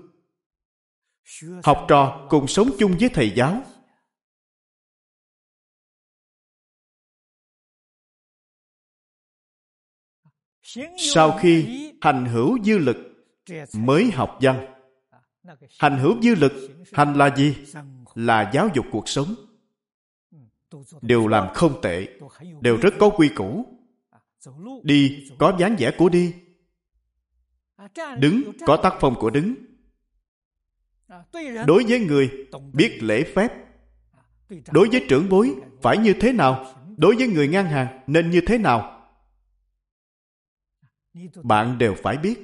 Học 1.64 1.86
trò 1.88 2.26
cùng 2.30 2.46
sống 2.46 2.68
chung 2.78 2.96
với 3.00 3.10
thầy 3.14 3.32
giáo 3.36 3.62
sau 10.98 11.38
khi 11.40 11.66
hành 12.00 12.26
hữu 12.26 12.58
dư 12.64 12.78
lực 12.78 12.96
mới 13.74 14.10
học 14.10 14.38
văn. 14.40 14.66
Hành 15.78 15.98
hữu 15.98 16.22
dư 16.22 16.34
lực, 16.34 16.52
hành 16.92 17.14
là 17.14 17.36
gì? 17.36 17.56
Là 18.14 18.50
giáo 18.54 18.68
dục 18.74 18.86
cuộc 18.92 19.08
sống. 19.08 19.34
Đều 21.02 21.28
làm 21.28 21.54
không 21.54 21.80
tệ, 21.82 22.08
đều 22.60 22.76
rất 22.76 22.94
có 22.98 23.10
quy 23.10 23.28
củ. 23.28 23.66
Đi, 24.82 25.28
có 25.38 25.56
dáng 25.58 25.76
vẻ 25.78 25.90
của 25.98 26.08
đi. 26.08 26.34
Đứng, 28.18 28.52
có 28.66 28.76
tác 28.76 28.94
phong 29.00 29.14
của 29.14 29.30
đứng. 29.30 29.54
Đối 31.66 31.84
với 31.88 32.00
người, 32.00 32.30
biết 32.72 32.98
lễ 33.02 33.24
phép. 33.34 33.52
Đối 34.70 34.88
với 34.88 35.06
trưởng 35.08 35.28
bối, 35.28 35.54
phải 35.82 35.98
như 35.98 36.14
thế 36.20 36.32
nào? 36.32 36.74
Đối 36.96 37.16
với 37.16 37.28
người 37.28 37.48
ngang 37.48 37.66
hàng, 37.66 38.00
nên 38.06 38.30
như 38.30 38.40
thế 38.46 38.58
nào? 38.58 38.97
Bạn 41.42 41.78
đều 41.78 41.94
phải 42.02 42.16
biết. 42.16 42.38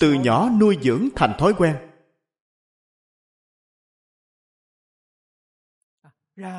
Từ 0.00 0.12
nhỏ 0.12 0.50
nuôi 0.60 0.78
dưỡng 0.82 1.08
thành 1.16 1.36
thói 1.38 1.54
quen. 1.58 1.76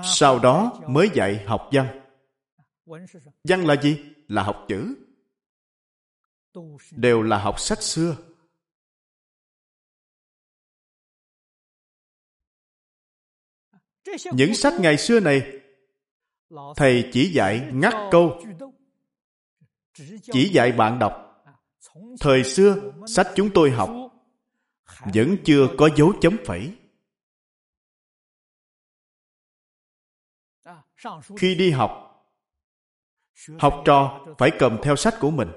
Sau 0.04 0.40
đó 0.40 0.80
mới 0.88 1.10
dạy 1.14 1.46
học 1.46 1.70
văn. 1.72 2.02
Văn 3.44 3.66
là 3.66 3.82
gì? 3.82 4.06
Là 4.28 4.44
học 4.44 4.66
chữ. 4.68 4.96
Đều 6.92 7.22
là 7.22 7.38
học 7.38 7.60
sách 7.60 7.82
xưa. 7.82 8.18
Những 14.34 14.56
sách 14.56 14.74
ngày 14.80 14.98
xưa 14.98 15.20
này 15.20 15.60
thầy 16.76 17.10
chỉ 17.14 17.32
dạy 17.34 17.70
ngắt 17.74 17.94
câu 18.12 18.42
chỉ 20.22 20.50
dạy 20.54 20.72
bạn 20.72 21.00
đọc. 21.00 21.44
Thời 22.20 22.44
xưa, 22.44 22.92
sách 23.08 23.28
chúng 23.36 23.50
tôi 23.54 23.72
học, 23.72 23.90
vẫn 25.14 25.36
chưa 25.46 25.68
có 25.78 25.90
dấu 25.98 26.14
chấm 26.22 26.38
phẩy. 26.46 26.76
Khi 31.38 31.56
đi 31.56 31.72
học 31.72 32.06
học 33.60 33.82
trò 33.86 34.26
phải 34.38 34.52
cầm 34.60 34.78
theo 34.84 34.96
sách 34.96 35.14
của 35.20 35.32
mình. 35.32 35.50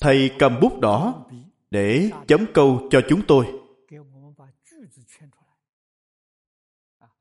Thầy 0.00 0.30
cầm 0.38 0.60
bút 0.60 0.80
đỏ 0.80 1.24
để 1.70 2.10
chấm 2.26 2.46
câu 2.54 2.88
cho 2.90 3.00
chúng 3.08 3.22
tôi. 3.28 3.60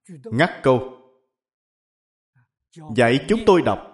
Ngắt 0.07 0.49
câu. 0.63 0.97
Dạy 2.95 3.25
chúng 3.29 3.39
tôi 3.45 3.61
đọc 3.61 3.90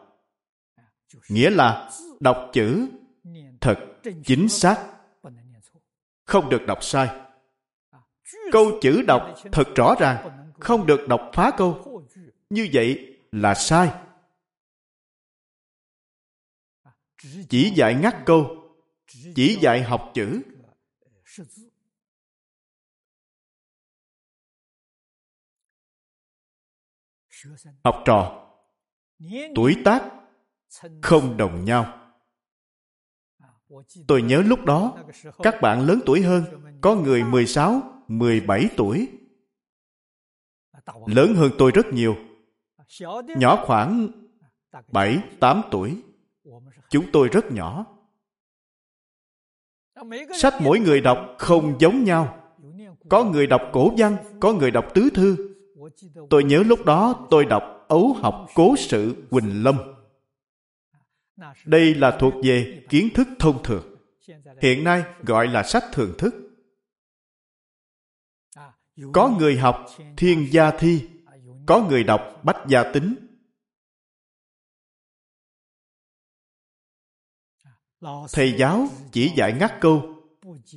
nghĩa 1.29 1.49
là 1.49 1.91
đọc 2.19 2.49
chữ 2.53 2.87
thật 3.61 3.75
chính 4.25 4.49
xác. 4.49 4.93
Không 6.25 6.49
được 6.49 6.61
đọc 6.67 6.83
sai. 6.83 7.21
Câu 8.51 8.79
chữ 8.81 9.01
đọc 9.07 9.35
thật 9.51 9.67
rõ 9.75 9.95
ràng, 9.99 10.51
không 10.59 10.85
được 10.85 11.07
đọc 11.07 11.31
phá 11.33 11.51
câu. 11.57 12.03
Như 12.49 12.69
vậy 12.73 13.17
là 13.31 13.53
sai. 13.53 13.91
Chỉ 17.49 17.71
dạy 17.75 17.95
ngắt 18.01 18.15
câu, 18.25 18.73
chỉ 19.35 19.57
dạy 19.61 19.83
học 19.83 20.11
chữ. 20.13 20.41
Học 27.83 28.03
trò, 28.05 28.49
tuổi 29.55 29.75
tác 29.85 30.16
không 31.01 31.37
đồng 31.37 31.65
nhau. 31.65 31.97
Tôi 34.07 34.21
nhớ 34.21 34.41
lúc 34.45 34.65
đó 34.65 34.97
các 35.37 35.55
bạn 35.61 35.81
lớn 35.81 35.99
tuổi 36.05 36.21
hơn 36.21 36.43
có 36.81 36.95
người 36.95 37.23
16, 37.23 37.81
17 38.07 38.69
tuổi. 38.77 39.07
Lớn 41.05 41.35
hơn 41.35 41.51
tôi 41.57 41.71
rất 41.71 41.85
nhiều. 41.85 42.15
Nhỏ 43.37 43.63
khoảng 43.65 44.07
7, 44.91 45.19
8 45.39 45.61
tuổi. 45.71 46.01
Chúng 46.89 47.05
tôi 47.13 47.27
rất 47.27 47.51
nhỏ. 47.51 47.85
Sách 50.33 50.53
mỗi 50.61 50.79
người 50.79 51.01
đọc 51.01 51.35
không 51.37 51.75
giống 51.79 52.03
nhau. 52.03 52.37
Có 53.09 53.23
người 53.23 53.47
đọc 53.47 53.61
cổ 53.73 53.91
văn 53.97 54.17
có 54.39 54.53
người 54.53 54.71
đọc 54.71 54.85
tứ 54.93 55.09
thư. 55.13 55.55
Tôi 56.29 56.43
nhớ 56.43 56.63
lúc 56.65 56.85
đó 56.85 57.27
tôi 57.29 57.45
đọc 57.45 57.85
ấu 57.87 58.13
học 58.13 58.47
cố 58.55 58.75
sự 58.77 59.15
quỳnh 59.29 59.63
lâm 59.63 59.96
đây 61.65 61.95
là 61.95 62.17
thuộc 62.19 62.33
về 62.43 62.85
kiến 62.89 63.09
thức 63.15 63.27
thông 63.39 63.63
thường. 63.63 63.95
Hiện 64.61 64.83
nay 64.83 65.03
gọi 65.23 65.47
là 65.47 65.63
sách 65.63 65.83
thường 65.93 66.15
thức. 66.17 66.33
Có 69.13 69.35
người 69.39 69.57
học, 69.57 69.85
thiên 70.17 70.47
gia 70.51 70.71
thi. 70.71 71.09
Có 71.65 71.87
người 71.89 72.03
đọc, 72.03 72.21
bách 72.43 72.67
gia 72.67 72.91
tính. 72.93 73.15
Thầy 78.31 78.55
giáo 78.57 78.87
chỉ 79.11 79.31
dạy 79.35 79.55
ngắt 79.59 79.77
câu, 79.81 80.23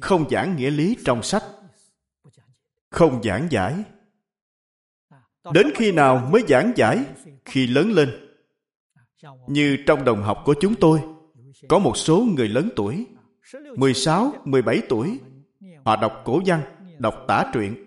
không 0.01 0.31
giảng 0.31 0.57
nghĩa 0.57 0.71
lý 0.71 0.97
trong 1.05 1.23
sách. 1.23 1.45
Không 2.91 3.23
giảng 3.23 3.49
giải. 3.51 3.85
Đến 5.53 5.71
khi 5.75 5.93
nào 5.93 6.29
mới 6.33 6.43
giảng 6.49 6.73
giải? 6.77 7.05
Khi 7.45 7.67
lớn 7.67 7.91
lên 7.91 8.30
như 9.47 9.77
trong 9.87 10.05
đồng 10.05 10.23
học 10.23 10.43
của 10.45 10.55
chúng 10.61 10.75
tôi 10.75 11.01
có 11.69 11.79
một 11.79 11.97
số 11.97 12.27
người 12.37 12.49
lớn 12.49 12.69
tuổi 12.77 13.07
16, 13.77 14.33
17 14.45 14.83
tuổi. 14.89 15.21
Họ 15.85 15.97
đọc 15.97 16.23
cổ 16.25 16.41
văn 16.47 16.63
đọc 16.99 17.15
tả 17.29 17.51
truyện. 17.53 17.87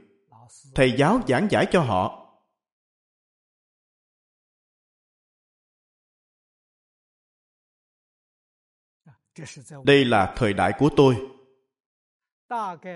Thầy 0.76 0.94
giáo 0.98 1.20
giảng 1.28 1.48
giải 1.52 1.68
cho 1.72 1.82
họ. 1.82 2.20
Đây 9.84 10.06
là 10.06 10.34
thời 10.38 10.54
đại 10.54 10.74
của 10.80 10.90
tôi. 10.96 11.28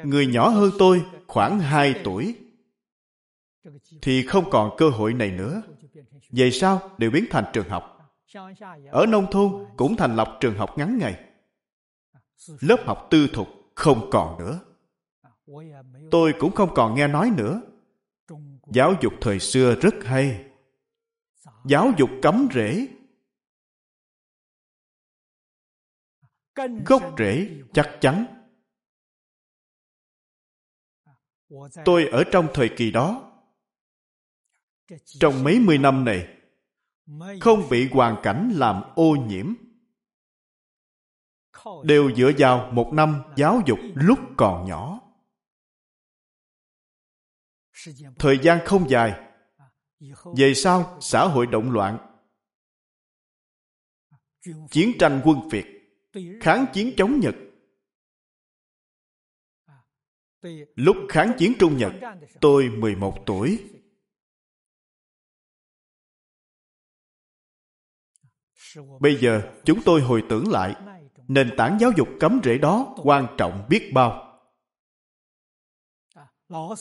Người 0.03 0.27
nhỏ 0.27 0.49
hơn 0.49 0.71
tôi 0.79 1.05
khoảng 1.27 1.59
2 1.59 2.01
tuổi. 2.03 2.35
Thì 4.01 4.27
không 4.27 4.49
còn 4.49 4.75
cơ 4.77 4.89
hội 4.89 5.13
này 5.13 5.31
nữa. 5.31 5.61
Về 6.31 6.51
sau 6.51 6.91
đều 6.97 7.11
biến 7.11 7.25
thành 7.29 7.45
trường 7.53 7.69
học 7.69 7.96
ở 8.91 9.05
nông 9.05 9.31
thôn 9.31 9.65
cũng 9.77 9.95
thành 9.95 10.15
lập 10.15 10.37
trường 10.39 10.57
học 10.57 10.77
ngắn 10.77 10.97
ngày. 10.97 11.29
lớp 12.59 12.83
học 12.85 13.07
tư 13.09 13.27
thục 13.33 13.47
không 13.75 14.09
còn 14.11 14.39
nữa. 14.39 14.59
tôi 16.11 16.33
cũng 16.39 16.55
không 16.55 16.73
còn 16.75 16.95
nghe 16.95 17.07
nói 17.07 17.31
nữa. 17.37 17.61
giáo 18.73 18.93
dục 19.01 19.13
thời 19.21 19.39
xưa 19.39 19.75
rất 19.81 19.93
hay. 20.03 20.45
Giáo 21.65 21.91
dục 21.97 22.09
cấm 22.21 22.47
rễ. 22.53 22.87
Gốc 26.85 27.03
rễ 27.17 27.49
chắc 27.73 27.97
chắn. 28.01 28.25
Tôi 31.85 32.07
ở 32.11 32.23
trong 32.31 32.47
thời 32.53 32.69
kỳ 32.77 32.91
đó. 32.91 33.31
Trong 35.05 35.43
mấy 35.43 35.59
mươi 35.59 35.77
năm 35.77 36.05
này 36.05 36.36
không 37.41 37.69
bị 37.69 37.89
hoàn 37.91 38.15
cảnh 38.23 38.51
làm 38.55 38.83
ô 38.95 39.15
nhiễm. 39.29 39.53
Đều 41.83 42.15
dựa 42.15 42.31
vào 42.37 42.71
một 42.71 42.91
năm 42.93 43.21
giáo 43.35 43.61
dục 43.65 43.79
lúc 43.93 44.19
còn 44.37 44.67
nhỏ. 44.67 45.01
Thời 48.19 48.39
gian 48.43 48.65
không 48.65 48.89
dài. 48.89 49.23
Về 50.37 50.53
sau 50.53 50.97
xã 51.01 51.27
hội 51.27 51.47
động 51.47 51.71
loạn. 51.71 51.97
Chiến 54.71 54.91
tranh 54.99 55.21
quân 55.25 55.49
việt. 55.49 55.65
Kháng 56.41 56.65
chiến 56.73 56.93
chống 56.97 57.19
nhật. 57.19 57.35
Lúc 60.75 60.97
kháng 61.09 61.31
chiến 61.37 61.53
trung 61.59 61.77
nhật 61.77 61.93
tôi 62.41 62.69
11 62.69 63.23
tuổi 63.25 63.76
bây 68.99 69.15
giờ 69.15 69.41
chúng 69.65 69.81
tôi 69.85 70.01
hồi 70.01 70.23
tưởng 70.29 70.51
lại 70.51 70.75
nền 71.27 71.49
tảng 71.57 71.77
giáo 71.79 71.91
dục 71.97 72.07
cấm 72.19 72.39
rễ 72.43 72.57
đó 72.57 72.95
quan 73.03 73.27
trọng 73.37 73.65
biết 73.69 73.91
bao. 73.93 74.39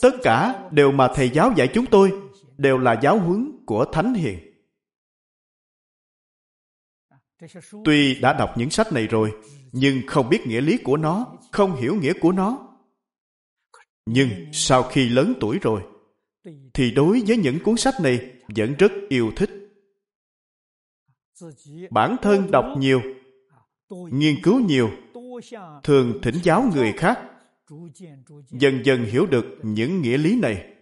Tất 0.01 0.13
cả 0.23 0.69
đều 0.71 0.91
mà 0.91 1.07
thầy 1.15 1.29
giáo 1.29 1.53
dạy 1.55 1.69
chúng 1.73 1.85
tôi 1.85 2.11
đều 2.57 2.77
là 2.77 2.99
giáo 3.01 3.19
huấn 3.19 3.51
của 3.65 3.85
thánh 3.93 4.13
hiền. 4.13 4.39
Tuy 7.85 8.19
đã 8.19 8.33
đọc 8.33 8.57
những 8.57 8.69
sách 8.69 8.93
này 8.93 9.07
rồi, 9.07 9.31
nhưng 9.71 10.01
không 10.07 10.29
biết 10.29 10.47
nghĩa 10.47 10.61
lý 10.61 10.77
của 10.83 10.97
nó, 10.97 11.37
không 11.51 11.75
hiểu 11.75 11.95
nghĩa 11.95 12.13
của 12.21 12.31
nó. 12.31 12.77
Nhưng 14.05 14.29
sau 14.51 14.83
khi 14.83 15.09
lớn 15.09 15.33
tuổi 15.39 15.59
rồi, 15.61 15.81
thì 16.73 16.91
đối 16.91 17.21
với 17.27 17.37
những 17.37 17.59
cuốn 17.63 17.77
sách 17.77 17.93
này 18.01 18.31
vẫn 18.55 18.73
rất 18.73 18.91
yêu 19.09 19.31
thích 19.35 19.49
bản 21.89 22.15
thân 22.21 22.51
đọc 22.51 22.65
nhiều, 22.77 23.01
nghiên 23.89 24.35
cứu 24.43 24.59
nhiều, 24.59 24.89
thường 25.83 26.19
thỉnh 26.23 26.35
giáo 26.43 26.63
người 26.75 26.93
khác. 26.93 27.19
Dần 28.49 28.81
dần 28.85 29.05
hiểu 29.05 29.25
được 29.25 29.45
những 29.63 30.01
nghĩa 30.01 30.17
lý 30.17 30.39
này. 30.39 30.73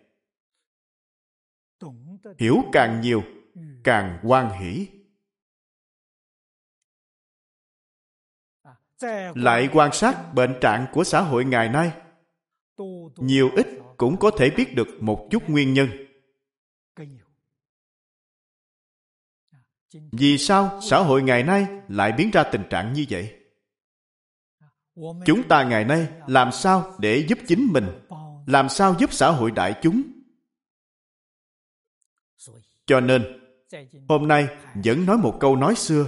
Hiểu 2.38 2.58
càng 2.72 3.02
nhiều, 3.02 3.24
càng 3.84 4.20
quan 4.24 4.62
hỷ. 4.62 4.88
Lại 9.36 9.70
quan 9.74 9.94
sát 9.94 10.34
bệnh 10.34 10.56
trạng 10.62 10.86
của 10.94 11.04
xã 11.04 11.22
hội 11.22 11.46
ngày 11.46 11.70
nay, 11.70 11.92
nhiều 13.18 13.50
ít 13.56 13.68
cũng 13.98 14.18
có 14.18 14.32
thể 14.38 14.50
biết 14.50 14.76
được 14.76 14.88
một 15.00 15.28
chút 15.32 15.50
nguyên 15.50 15.74
nhân. 15.74 16.05
Vì 20.12 20.38
sao 20.38 20.80
xã 20.82 20.98
hội 20.98 21.24
ngày 21.24 21.44
nay 21.44 21.68
lại 21.88 22.12
biến 22.12 22.32
ra 22.32 22.44
tình 22.44 22.64
trạng 22.70 22.94
như 22.94 23.06
vậy? 23.10 23.34
Chúng 25.26 25.48
ta 25.48 25.64
ngày 25.64 25.86
nay 25.86 26.08
làm 26.28 26.52
sao 26.52 26.96
để 27.00 27.26
giúp 27.30 27.40
chính 27.48 27.68
mình? 27.74 27.88
làm 28.46 28.70
sao 28.70 28.96
giúp 29.00 29.14
xã 29.14 29.32
hội 29.32 29.52
đại 29.52 29.76
chúng? 29.82 30.02
Cho 32.86 33.00
nên 33.00 33.42
hôm 34.10 34.28
nay 34.28 34.48
vẫn 34.84 35.06
nói 35.06 35.18
một 35.18 35.38
câu 35.40 35.56
nói 35.56 35.76
xưa. 35.76 36.08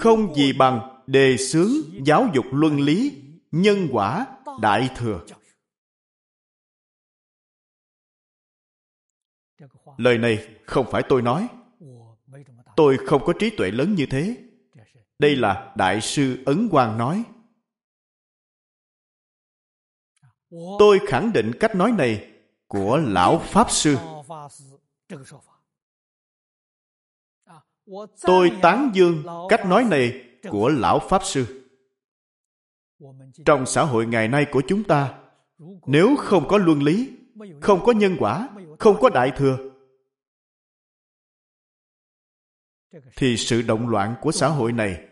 Không 0.00 0.34
gì 0.34 0.52
bằng 0.52 1.02
đề 1.06 1.36
xướng 1.36 1.70
giáo 2.06 2.28
dục 2.34 2.44
luân 2.52 2.80
lý 2.80 3.22
nhân 3.52 3.88
quả 3.92 4.26
đại 4.60 4.90
thừa. 4.96 5.20
lời 9.96 10.18
này 10.18 10.48
không 10.66 10.86
phải 10.90 11.02
tôi 11.08 11.22
nói 11.22 11.48
tôi 12.78 12.98
không 13.06 13.24
có 13.24 13.32
trí 13.32 13.50
tuệ 13.50 13.70
lớn 13.70 13.94
như 13.94 14.06
thế. 14.06 14.36
Đây 15.18 15.36
là 15.36 15.72
đại 15.76 16.00
sư 16.00 16.42
ấn 16.46 16.68
quang 16.70 16.98
nói. 16.98 17.24
Tôi 20.78 20.98
khẳng 21.06 21.32
định 21.32 21.52
cách 21.60 21.74
nói 21.74 21.92
này 21.92 22.32
của 22.66 22.96
lão 22.96 23.38
pháp 23.38 23.70
sư. 23.70 23.96
Tôi 28.22 28.52
tán 28.62 28.90
dương 28.94 29.24
cách 29.48 29.66
nói 29.66 29.84
này 29.84 30.24
của 30.50 30.68
lão 30.68 30.98
pháp 30.98 31.24
sư. 31.24 31.64
Trong 33.44 33.66
xã 33.66 33.84
hội 33.84 34.06
ngày 34.06 34.28
nay 34.28 34.46
của 34.52 34.62
chúng 34.68 34.84
ta, 34.84 35.18
nếu 35.86 36.16
không 36.18 36.48
có 36.48 36.58
luân 36.58 36.82
lý, 36.82 37.10
không 37.60 37.84
có 37.84 37.92
nhân 37.92 38.16
quả, 38.18 38.48
không 38.78 38.96
có 39.00 39.08
đại 39.08 39.32
thừa 39.36 39.67
thì 43.16 43.36
sự 43.36 43.62
động 43.62 43.88
loạn 43.88 44.14
của 44.20 44.32
xã 44.32 44.48
hội 44.48 44.72
này 44.72 45.08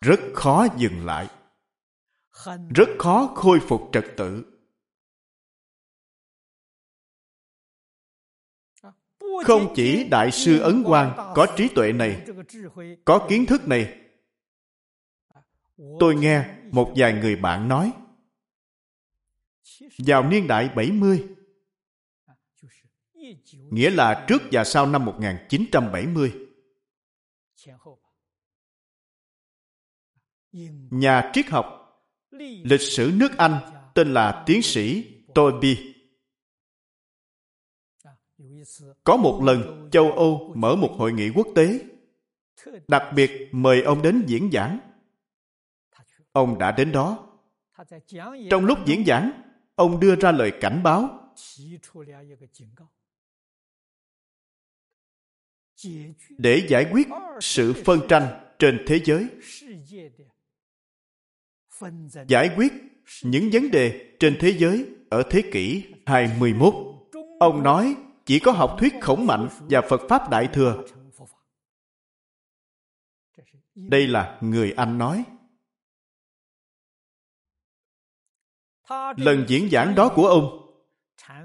rất 0.00 0.20
khó 0.34 0.66
dừng 0.76 1.06
lại, 1.06 1.28
rất 2.74 2.88
khó 2.98 3.32
khôi 3.34 3.60
phục 3.68 3.88
trật 3.92 4.04
tự. 4.16 4.44
Không 9.44 9.72
chỉ 9.76 10.08
đại 10.10 10.30
sư 10.30 10.60
ấn 10.60 10.82
quang 10.84 11.32
có 11.34 11.46
trí 11.56 11.68
tuệ 11.68 11.92
này, 11.92 12.26
có 13.04 13.26
kiến 13.30 13.46
thức 13.46 13.68
này. 13.68 13.98
Tôi 16.00 16.14
nghe 16.14 16.54
một 16.70 16.92
vài 16.96 17.12
người 17.12 17.36
bạn 17.36 17.68
nói, 17.68 17.92
vào 19.98 20.28
niên 20.28 20.46
đại 20.46 20.68
70 20.76 21.28
nghĩa 23.70 23.90
là 23.90 24.24
trước 24.28 24.42
và 24.52 24.64
sau 24.64 24.86
năm 24.86 25.04
1970 25.04 26.49
nhà 30.90 31.30
triết 31.32 31.46
học 31.46 31.66
lịch 32.64 32.80
sử 32.80 33.12
nước 33.14 33.36
Anh 33.36 33.60
tên 33.94 34.14
là 34.14 34.42
tiến 34.46 34.62
sĩ 34.62 35.14
Toynbee 35.34 35.76
có 39.04 39.16
một 39.16 39.40
lần 39.44 39.88
châu 39.92 40.12
Âu 40.12 40.52
mở 40.56 40.76
một 40.76 40.94
hội 40.98 41.12
nghị 41.12 41.30
quốc 41.34 41.46
tế. 41.54 41.80
Đặc 42.88 43.02
biệt 43.14 43.48
mời 43.52 43.82
ông 43.82 44.02
đến 44.02 44.24
diễn 44.26 44.50
giảng. 44.52 44.78
Ông 46.32 46.58
đã 46.58 46.72
đến 46.72 46.92
đó. 46.92 47.26
Trong 48.50 48.64
lúc 48.64 48.78
diễn 48.86 49.04
giảng 49.06 49.42
ông 49.74 50.00
đưa 50.00 50.16
ra 50.16 50.32
lời 50.32 50.52
cảnh 50.60 50.82
báo 50.82 51.32
để 56.38 56.66
giải 56.68 56.86
quyết 56.92 57.08
sự 57.40 57.72
phân 57.84 58.00
tranh 58.08 58.52
trên 58.58 58.84
thế 58.86 59.00
giới 59.04 59.28
giải 62.28 62.50
quyết 62.56 62.72
những 63.22 63.50
vấn 63.52 63.70
đề 63.70 64.16
trên 64.20 64.36
thế 64.40 64.54
giới 64.58 64.86
ở 65.10 65.22
thế 65.30 65.42
kỷ 65.52 65.84
21. 66.06 66.74
Ông 67.40 67.62
nói, 67.62 67.96
chỉ 68.26 68.38
có 68.38 68.52
học 68.52 68.76
thuyết 68.78 68.94
khổng 69.00 69.26
mạnh 69.26 69.48
và 69.60 69.80
Phật 69.88 70.00
Pháp 70.08 70.30
Đại 70.30 70.48
Thừa. 70.52 70.84
Đây 73.74 74.06
là 74.06 74.38
người 74.40 74.72
Anh 74.72 74.98
nói. 74.98 75.24
Lần 79.16 79.44
diễn 79.48 79.68
giảng 79.70 79.94
đó 79.94 80.12
của 80.14 80.26
ông 80.26 80.60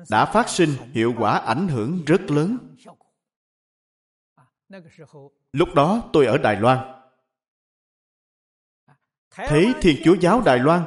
đã 0.09 0.25
phát 0.25 0.49
sinh 0.49 0.69
hiệu 0.93 1.13
quả 1.17 1.37
ảnh 1.37 1.67
hưởng 1.67 2.03
rất 2.05 2.21
lớn. 2.21 2.75
Lúc 5.51 5.69
đó 5.75 6.09
tôi 6.13 6.25
ở 6.25 6.37
Đài 6.37 6.55
Loan. 6.55 6.77
Thấy 9.31 9.73
Thiên 9.81 10.01
Chúa 10.03 10.15
Giáo 10.21 10.41
Đài 10.45 10.59
Loan 10.59 10.81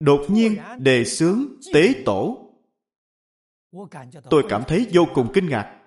đột 0.00 0.26
nhiên 0.28 0.56
đề 0.78 1.04
xướng 1.04 1.46
tế 1.74 2.02
tổ. 2.04 2.50
Tôi 4.30 4.44
cảm 4.48 4.62
thấy 4.68 4.86
vô 4.92 5.06
cùng 5.14 5.30
kinh 5.34 5.48
ngạc. 5.48 5.80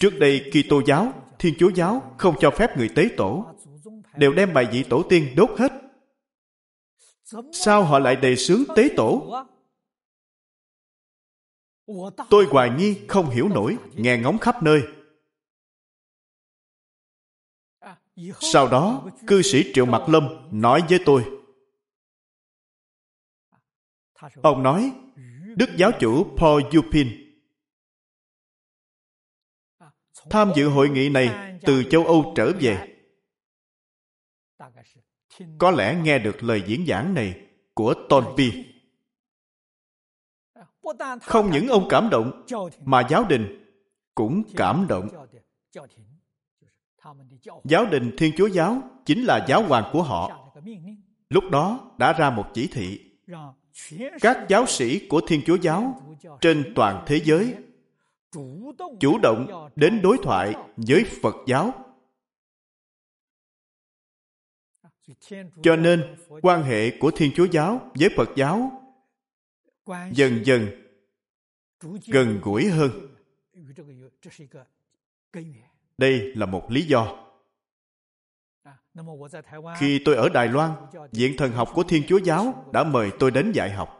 Trước 0.00 0.10
đây 0.20 0.50
khi 0.52 0.64
tô 0.68 0.82
giáo, 0.86 1.12
Thiên 1.38 1.54
Chúa 1.58 1.70
Giáo 1.74 2.14
không 2.18 2.34
cho 2.40 2.50
phép 2.50 2.76
người 2.76 2.90
tế 2.94 3.08
tổ, 3.16 3.46
đều 4.16 4.32
đem 4.32 4.52
bài 4.52 4.68
vị 4.72 4.84
tổ 4.90 5.02
tiên 5.08 5.34
đốt 5.36 5.50
hết. 5.58 5.72
Sao 7.52 7.84
họ 7.84 7.98
lại 7.98 8.16
đề 8.16 8.36
xướng 8.36 8.64
tế 8.76 8.88
tổ? 8.96 9.44
Tôi 12.30 12.46
hoài 12.50 12.70
nghi 12.70 13.00
không 13.08 13.30
hiểu 13.30 13.48
nổi, 13.48 13.76
nghe 13.94 14.18
ngóng 14.18 14.38
khắp 14.38 14.62
nơi. 14.62 14.82
Sau 18.40 18.68
đó, 18.68 19.10
cư 19.26 19.42
sĩ 19.42 19.72
Triệu 19.74 19.86
Mặt 19.86 20.08
Lâm 20.08 20.28
nói 20.50 20.82
với 20.88 20.98
tôi. 21.06 21.24
Ông 24.42 24.62
nói, 24.62 24.92
Đức 25.56 25.70
Giáo 25.76 25.90
chủ 26.00 26.36
Paul 26.38 26.62
Yupin 26.74 27.30
tham 30.30 30.52
dự 30.56 30.68
hội 30.68 30.88
nghị 30.88 31.08
này 31.08 31.58
từ 31.62 31.84
châu 31.90 32.06
Âu 32.06 32.32
trở 32.36 32.52
về. 32.60 32.96
Có 35.58 35.70
lẽ 35.70 36.00
nghe 36.02 36.18
được 36.18 36.42
lời 36.42 36.62
diễn 36.66 36.86
giảng 36.86 37.14
này 37.14 37.46
của 37.74 37.94
Tonpi. 38.08 38.69
Không 41.22 41.50
những 41.50 41.68
ông 41.68 41.86
cảm 41.88 42.10
động, 42.10 42.44
mà 42.84 43.06
giáo 43.10 43.24
đình 43.28 43.64
cũng 44.14 44.42
cảm 44.56 44.86
động. 44.88 45.08
Giáo 47.64 47.86
đình 47.86 48.14
Thiên 48.18 48.32
Chúa 48.36 48.46
Giáo 48.46 48.82
chính 49.04 49.24
là 49.24 49.46
giáo 49.48 49.62
hoàng 49.62 49.90
của 49.92 50.02
họ. 50.02 50.52
Lúc 51.28 51.44
đó 51.50 51.92
đã 51.98 52.12
ra 52.12 52.30
một 52.30 52.44
chỉ 52.54 52.66
thị. 52.72 53.00
Các 54.20 54.46
giáo 54.48 54.66
sĩ 54.66 55.08
của 55.08 55.20
Thiên 55.26 55.42
Chúa 55.46 55.56
Giáo 55.56 56.02
trên 56.40 56.72
toàn 56.74 57.04
thế 57.06 57.20
giới 57.24 57.54
chủ 59.00 59.18
động 59.22 59.70
đến 59.76 60.02
đối 60.02 60.18
thoại 60.22 60.54
với 60.76 61.04
Phật 61.22 61.36
giáo. 61.46 61.72
Cho 65.62 65.76
nên, 65.76 66.16
quan 66.42 66.62
hệ 66.62 66.90
của 66.98 67.10
Thiên 67.10 67.32
Chúa 67.34 67.46
Giáo 67.50 67.90
với 67.94 68.08
Phật 68.16 68.28
giáo 68.36 68.79
dần 70.12 70.44
dần 70.44 70.68
gần 72.06 72.40
gũi 72.42 72.66
hơn. 72.66 72.90
Đây 75.98 76.34
là 76.34 76.46
một 76.46 76.70
lý 76.70 76.82
do. 76.82 77.26
Khi 79.78 80.00
tôi 80.04 80.16
ở 80.16 80.28
Đài 80.28 80.48
Loan, 80.48 80.70
Viện 81.12 81.34
Thần 81.38 81.52
học 81.52 81.68
của 81.74 81.82
Thiên 81.82 82.02
Chúa 82.08 82.18
Giáo 82.18 82.70
đã 82.72 82.84
mời 82.84 83.10
tôi 83.18 83.30
đến 83.30 83.52
dạy 83.52 83.70
học. 83.70 83.96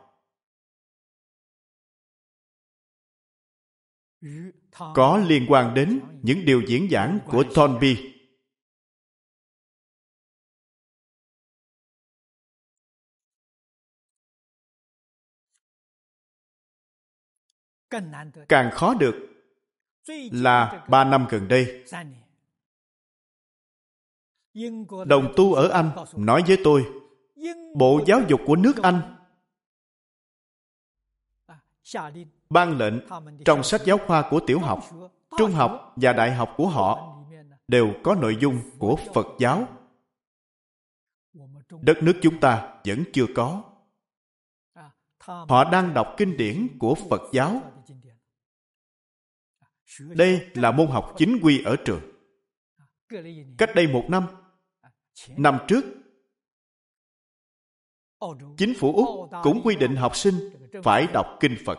Có 4.94 5.24
liên 5.26 5.46
quan 5.48 5.74
đến 5.74 6.00
những 6.22 6.44
điều 6.44 6.62
diễn 6.68 6.88
giảng 6.90 7.18
của 7.26 7.44
Thornby. 7.54 8.09
Càng 18.49 18.70
khó 18.72 18.95
được 18.95 19.14
là 20.32 20.86
ba 20.88 21.05
năm 21.05 21.26
gần 21.30 21.49
đây. 21.49 21.84
Đồng 25.07 25.32
tu 25.36 25.55
ở 25.55 25.68
Anh 25.68 25.91
nói 26.16 26.43
với 26.47 26.59
tôi, 26.64 26.84
Bộ 27.76 28.01
Giáo 28.07 28.20
dục 28.28 28.41
của 28.47 28.57
nước 28.57 28.82
Anh 28.82 29.16
ban 32.51 32.78
lệnh 32.78 32.95
trong 33.45 33.62
sách 33.62 33.80
giáo 33.84 33.99
khoa 34.07 34.28
của 34.30 34.41
tiểu 34.47 34.59
học, 34.59 34.84
trung 35.38 35.53
học 35.53 35.93
và 35.97 36.12
đại 36.12 36.34
học 36.34 36.55
của 36.57 36.68
họ 36.68 37.16
đều 37.68 37.93
có 38.05 38.14
nội 38.14 38.36
dung 38.41 38.61
của 38.78 38.97
Phật 39.14 39.26
giáo. 39.38 39.68
Đất 41.80 42.03
nước 42.03 42.18
chúng 42.22 42.41
ta 42.41 42.74
vẫn 42.84 43.05
chưa 43.12 43.26
có. 43.34 43.62
Họ 45.26 45.70
đang 45.72 45.95
đọc 45.95 46.14
kinh 46.16 46.36
điển 46.36 46.68
của 46.78 46.95
Phật 47.11 47.22
giáo 47.32 47.62
đây 49.99 50.51
là 50.55 50.72
môn 50.72 50.86
học 50.86 51.14
chính 51.16 51.41
quy 51.43 51.62
ở 51.62 51.76
trường. 51.84 52.01
Cách 53.59 53.70
đây 53.74 53.86
một 53.86 54.05
năm, 54.09 54.26
năm 55.28 55.59
trước, 55.68 55.84
chính 58.57 58.74
phủ 58.78 58.95
Úc 58.95 59.30
cũng 59.43 59.61
quy 59.64 59.76
định 59.76 59.97
học 59.97 60.16
sinh 60.16 60.34
phải 60.84 61.07
đọc 61.12 61.26
kinh 61.41 61.57
Phật. 61.66 61.78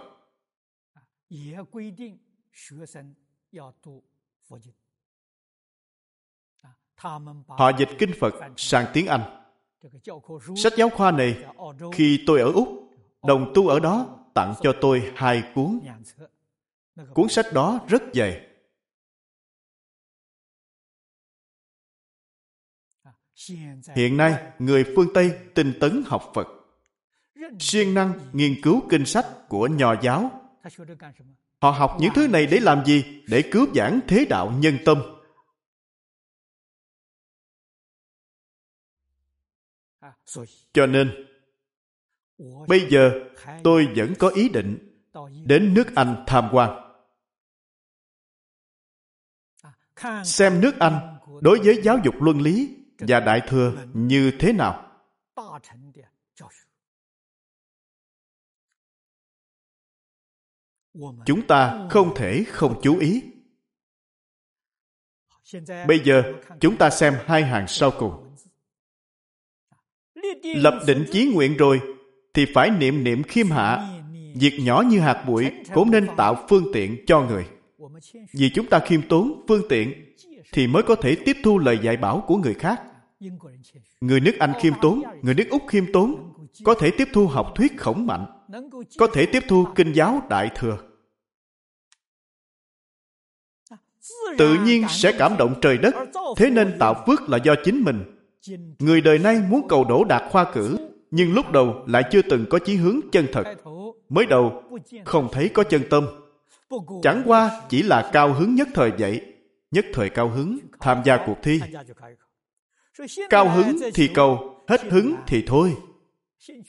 Họ 7.47 7.72
dịch 7.78 7.89
kinh 7.99 8.12
Phật 8.20 8.34
sang 8.57 8.86
tiếng 8.93 9.07
Anh. 9.07 9.43
Sách 10.55 10.74
giáo 10.78 10.89
khoa 10.89 11.12
này, 11.12 11.45
khi 11.93 12.24
tôi 12.28 12.41
ở 12.41 12.51
Úc, 12.51 12.68
đồng 13.24 13.51
tu 13.55 13.68
ở 13.68 13.80
đó 13.80 14.26
tặng 14.34 14.53
cho 14.62 14.74
tôi 14.82 15.12
hai 15.16 15.43
cuốn 15.55 15.80
Cuốn 16.95 17.29
sách 17.29 17.45
đó 17.53 17.85
rất 17.89 18.01
dày. 18.13 18.47
Hiện 23.95 24.17
nay, 24.17 24.53
người 24.59 24.85
phương 24.95 25.07
Tây 25.13 25.39
tinh 25.55 25.73
tấn 25.79 26.03
học 26.05 26.31
Phật, 26.33 26.47
siêng 27.59 27.93
năng 27.93 28.29
nghiên 28.33 28.61
cứu 28.63 28.81
kinh 28.89 29.05
sách 29.05 29.25
của 29.49 29.67
nho 29.67 30.01
giáo. 30.01 30.49
Họ 31.61 31.71
học 31.71 31.97
những 31.99 32.11
thứ 32.15 32.27
này 32.27 32.47
để 32.47 32.59
làm 32.59 32.85
gì? 32.85 33.23
Để 33.27 33.49
cứu 33.51 33.67
giảng 33.75 33.99
thế 34.07 34.25
đạo 34.29 34.53
nhân 34.59 34.77
tâm. 34.85 34.97
Cho 40.73 40.85
nên, 40.85 41.27
bây 42.67 42.87
giờ 42.89 43.11
tôi 43.63 43.87
vẫn 43.95 44.13
có 44.19 44.29
ý 44.29 44.49
định 44.49 44.90
đến 45.45 45.74
nước 45.74 45.95
Anh 45.95 46.24
tham 46.28 46.49
quan. 46.51 46.91
xem 50.26 50.62
nước 50.62 50.80
Anh 50.80 51.18
đối 51.41 51.59
với 51.59 51.82
giáo 51.84 51.97
dục 52.03 52.16
luân 52.20 52.41
lý 52.41 52.78
và 52.99 53.20
đại 53.20 53.41
thừa 53.47 53.86
như 53.93 54.32
thế 54.39 54.53
nào. 54.53 54.88
Chúng 61.26 61.47
ta 61.47 61.88
không 61.89 62.14
thể 62.16 62.43
không 62.47 62.80
chú 62.84 62.99
ý. 62.99 63.24
Bây 65.88 65.99
giờ, 66.03 66.24
chúng 66.59 66.78
ta 66.78 66.89
xem 66.89 67.14
hai 67.26 67.43
hàng 67.43 67.68
sau 67.68 67.91
cùng. 67.99 68.36
Lập 70.43 70.84
định 70.88 71.05
chí 71.12 71.32
nguyện 71.34 71.57
rồi, 71.57 71.82
thì 72.34 72.45
phải 72.55 72.70
niệm 72.70 73.03
niệm 73.03 73.24
khiêm 73.24 73.47
hạ. 73.47 74.00
Việc 74.36 74.59
nhỏ 74.63 74.82
như 74.82 74.99
hạt 74.99 75.23
bụi 75.27 75.51
cũng 75.73 75.91
nên 75.91 76.07
tạo 76.17 76.45
phương 76.49 76.65
tiện 76.73 77.05
cho 77.07 77.21
người. 77.21 77.45
Vì 78.34 78.49
chúng 78.53 78.65
ta 78.65 78.79
khiêm 78.79 79.01
tốn, 79.01 79.45
phương 79.47 79.63
tiện, 79.69 80.15
thì 80.53 80.67
mới 80.67 80.84
có 80.84 80.95
thể 80.95 81.15
tiếp 81.25 81.38
thu 81.43 81.59
lời 81.59 81.79
dạy 81.84 81.97
bảo 81.97 82.23
của 82.27 82.38
người 82.38 82.53
khác. 82.53 82.82
Người 84.01 84.19
nước 84.19 84.39
Anh 84.39 84.53
khiêm 84.61 84.73
tốn, 84.82 85.01
người 85.21 85.34
nước 85.34 85.49
Úc 85.49 85.61
khiêm 85.67 85.91
tốn, 85.93 86.34
có 86.63 86.73
thể 86.73 86.91
tiếp 86.97 87.07
thu 87.13 87.27
học 87.27 87.51
thuyết 87.55 87.77
khổng 87.77 88.07
mạnh, 88.07 88.25
có 88.97 89.07
thể 89.07 89.25
tiếp 89.25 89.43
thu 89.47 89.65
kinh 89.75 89.93
giáo 89.93 90.21
đại 90.29 90.49
thừa. 90.55 90.77
Tự 94.38 94.57
nhiên 94.65 94.86
sẽ 94.89 95.11
cảm 95.17 95.38
động 95.38 95.55
trời 95.61 95.77
đất, 95.77 95.95
thế 96.38 96.49
nên 96.49 96.75
tạo 96.79 97.03
phước 97.07 97.29
là 97.29 97.38
do 97.38 97.55
chính 97.63 97.84
mình. 97.84 98.03
Người 98.79 99.01
đời 99.01 99.19
nay 99.19 99.41
muốn 99.49 99.67
cầu 99.69 99.84
đổ 99.84 100.03
đạt 100.03 100.32
khoa 100.32 100.53
cử, 100.53 100.77
nhưng 101.11 101.34
lúc 101.34 101.51
đầu 101.51 101.84
lại 101.88 102.03
chưa 102.11 102.21
từng 102.21 102.45
có 102.49 102.59
chí 102.59 102.75
hướng 102.75 102.99
chân 103.11 103.27
thật. 103.32 103.43
Mới 104.12 104.26
đầu, 104.26 104.64
không 105.05 105.30
thấy 105.32 105.49
có 105.53 105.64
chân 105.64 105.84
tâm. 105.89 106.07
Chẳng 107.03 107.24
qua 107.26 107.62
chỉ 107.70 107.84
là 107.84 108.09
cao 108.14 108.34
hứng 108.34 108.55
nhất 108.55 108.68
thời 108.74 108.91
vậy. 108.91 109.36
Nhất 109.72 109.86
thời 109.93 110.09
cao 110.09 110.30
hứng, 110.30 110.59
tham 110.80 111.01
gia 111.05 111.26
cuộc 111.26 111.38
thi. 111.43 111.62
Cao 113.30 113.49
hứng 113.49 113.80
thì 113.93 114.09
cầu, 114.14 114.64
hết 114.68 114.82
hứng 114.84 115.16
thì 115.28 115.43
thôi. 115.47 115.78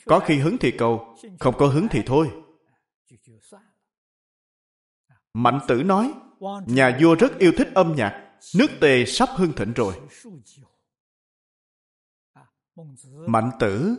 Có 0.04 0.18
khi 0.18 0.38
hứng 0.38 0.58
thì 0.58 0.70
cầu, 0.70 1.16
không 1.40 1.54
có 1.58 1.66
hứng 1.66 1.88
thì 1.90 2.02
thôi. 2.06 2.30
Mạnh 5.34 5.60
tử 5.68 5.82
nói, 5.82 6.12
nhà 6.66 6.98
vua 7.00 7.14
rất 7.14 7.38
yêu 7.38 7.52
thích 7.58 7.68
âm 7.74 7.94
nhạc, 7.96 8.30
nước 8.56 8.70
tề 8.80 9.04
sắp 9.04 9.28
hưng 9.36 9.52
thịnh 9.52 9.72
rồi. 9.72 9.94
Mạnh 13.26 13.50
tử 13.60 13.96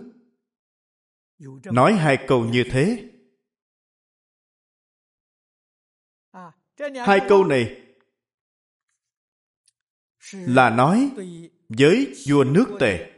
nói 1.65 1.93
hai 1.93 2.17
câu 2.27 2.45
như 2.45 2.63
thế. 2.71 3.12
Hai 7.05 7.21
câu 7.29 7.43
này 7.43 7.81
là 10.31 10.69
nói 10.69 11.11
với 11.69 12.13
vua 12.27 12.43
nước 12.43 12.77
tề. 12.79 13.11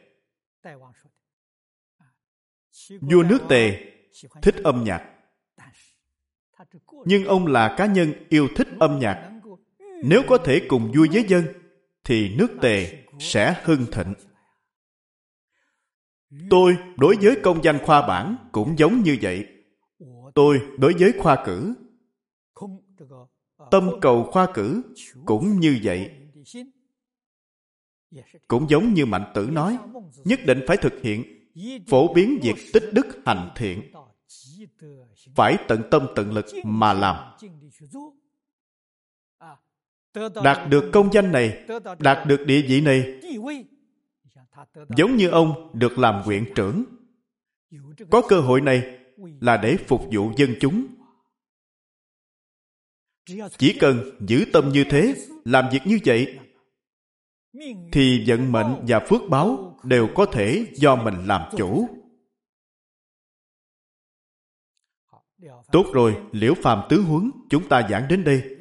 Vua 3.02 3.24
nước 3.24 3.40
tề 3.50 3.92
thích 4.42 4.56
âm 4.64 4.84
nhạc. 4.84 5.12
Nhưng 7.06 7.26
ông 7.26 7.48
là 7.48 7.76
cá 7.78 7.86
nhân 7.86 8.14
yêu 8.30 8.48
thích 8.56 8.68
âm 8.80 9.00
nhạc. 9.00 9.32
Nếu 10.04 10.24
có 10.28 10.38
thể 10.38 10.62
cùng 10.68 10.92
vui 10.96 11.10
với 11.14 11.26
dân, 11.28 11.46
thì 12.04 12.36
nước 12.36 12.48
tề 12.62 13.06
sẽ 13.20 13.62
hưng 13.64 13.86
thịnh. 13.92 14.14
Tôi 16.50 16.78
đối 16.98 17.16
với 17.22 17.40
công 17.44 17.64
danh 17.64 17.80
khoa 17.86 18.08
bản 18.08 18.50
cũng 18.52 18.76
giống 18.78 19.04
như 19.04 19.18
vậy. 19.22 19.48
Tôi 20.36 20.60
đối 20.78 20.94
với 20.94 21.14
khoa 21.20 21.44
cử. 21.46 21.76
Tâm 23.72 23.90
cầu 24.02 24.24
khoa 24.24 24.48
cử 24.54 24.82
cũng 25.26 25.60
như 25.60 25.80
vậy. 25.84 26.12
Cũng 28.48 28.70
giống 28.70 28.94
như 28.94 29.06
Mạnh 29.06 29.32
Tử 29.34 29.50
nói, 29.52 29.78
nhất 30.24 30.40
định 30.46 30.64
phải 30.68 30.78
thực 30.78 31.02
hiện 31.02 31.24
phổ 31.88 32.14
biến 32.14 32.40
việc 32.42 32.56
tích 32.74 32.84
đức 32.94 33.06
hành 33.26 33.52
thiện. 33.56 33.92
Phải 35.36 35.58
tận 35.68 35.82
tâm 35.92 36.08
tận 36.16 36.32
lực 36.32 36.46
mà 36.64 36.94
làm. 36.94 37.16
Đạt 40.44 40.70
được 40.70 40.90
công 40.94 41.14
danh 41.14 41.32
này, 41.32 41.66
đạt 42.00 42.28
được 42.28 42.46
địa 42.46 42.62
vị 42.68 42.82
này, 42.82 43.22
giống 44.98 45.16
như 45.16 45.30
ông 45.30 45.72
được 45.74 46.00
làm 46.00 46.22
huyện 46.22 46.54
trưởng. 46.56 46.84
Có 48.10 48.22
cơ 48.28 48.40
hội 48.40 48.62
này 48.62 49.00
là 49.42 49.58
để 49.58 49.78
phục 49.88 50.02
vụ 50.12 50.32
dân 50.38 50.56
chúng. 50.60 50.95
Chỉ 53.58 53.78
cần 53.80 54.04
giữ 54.20 54.46
tâm 54.54 54.70
như 54.70 54.84
thế, 54.90 55.16
làm 55.46 55.66
việc 55.72 55.80
như 55.86 56.00
vậy, 56.06 56.40
thì 57.92 58.24
vận 58.28 58.52
mệnh 58.52 58.86
và 58.88 59.00
phước 59.00 59.22
báo 59.30 59.80
đều 59.84 60.10
có 60.16 60.26
thể 60.26 60.66
do 60.74 60.96
mình 60.96 61.26
làm 61.26 61.42
chủ. 61.58 61.88
Tốt 65.72 65.86
rồi, 65.94 66.18
liễu 66.32 66.54
phàm 66.54 66.82
tứ 66.90 67.02
huấn 67.02 67.32
chúng 67.50 67.70
ta 67.70 67.88
giảng 67.90 68.08
đến 68.08 68.24
đây. 68.24 68.58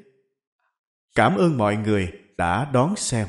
Cảm 1.15 1.37
ơn 1.37 1.59
mọi 1.59 1.77
người 1.77 2.13
đã 2.37 2.71
đón 2.73 2.97
xem. 2.97 3.29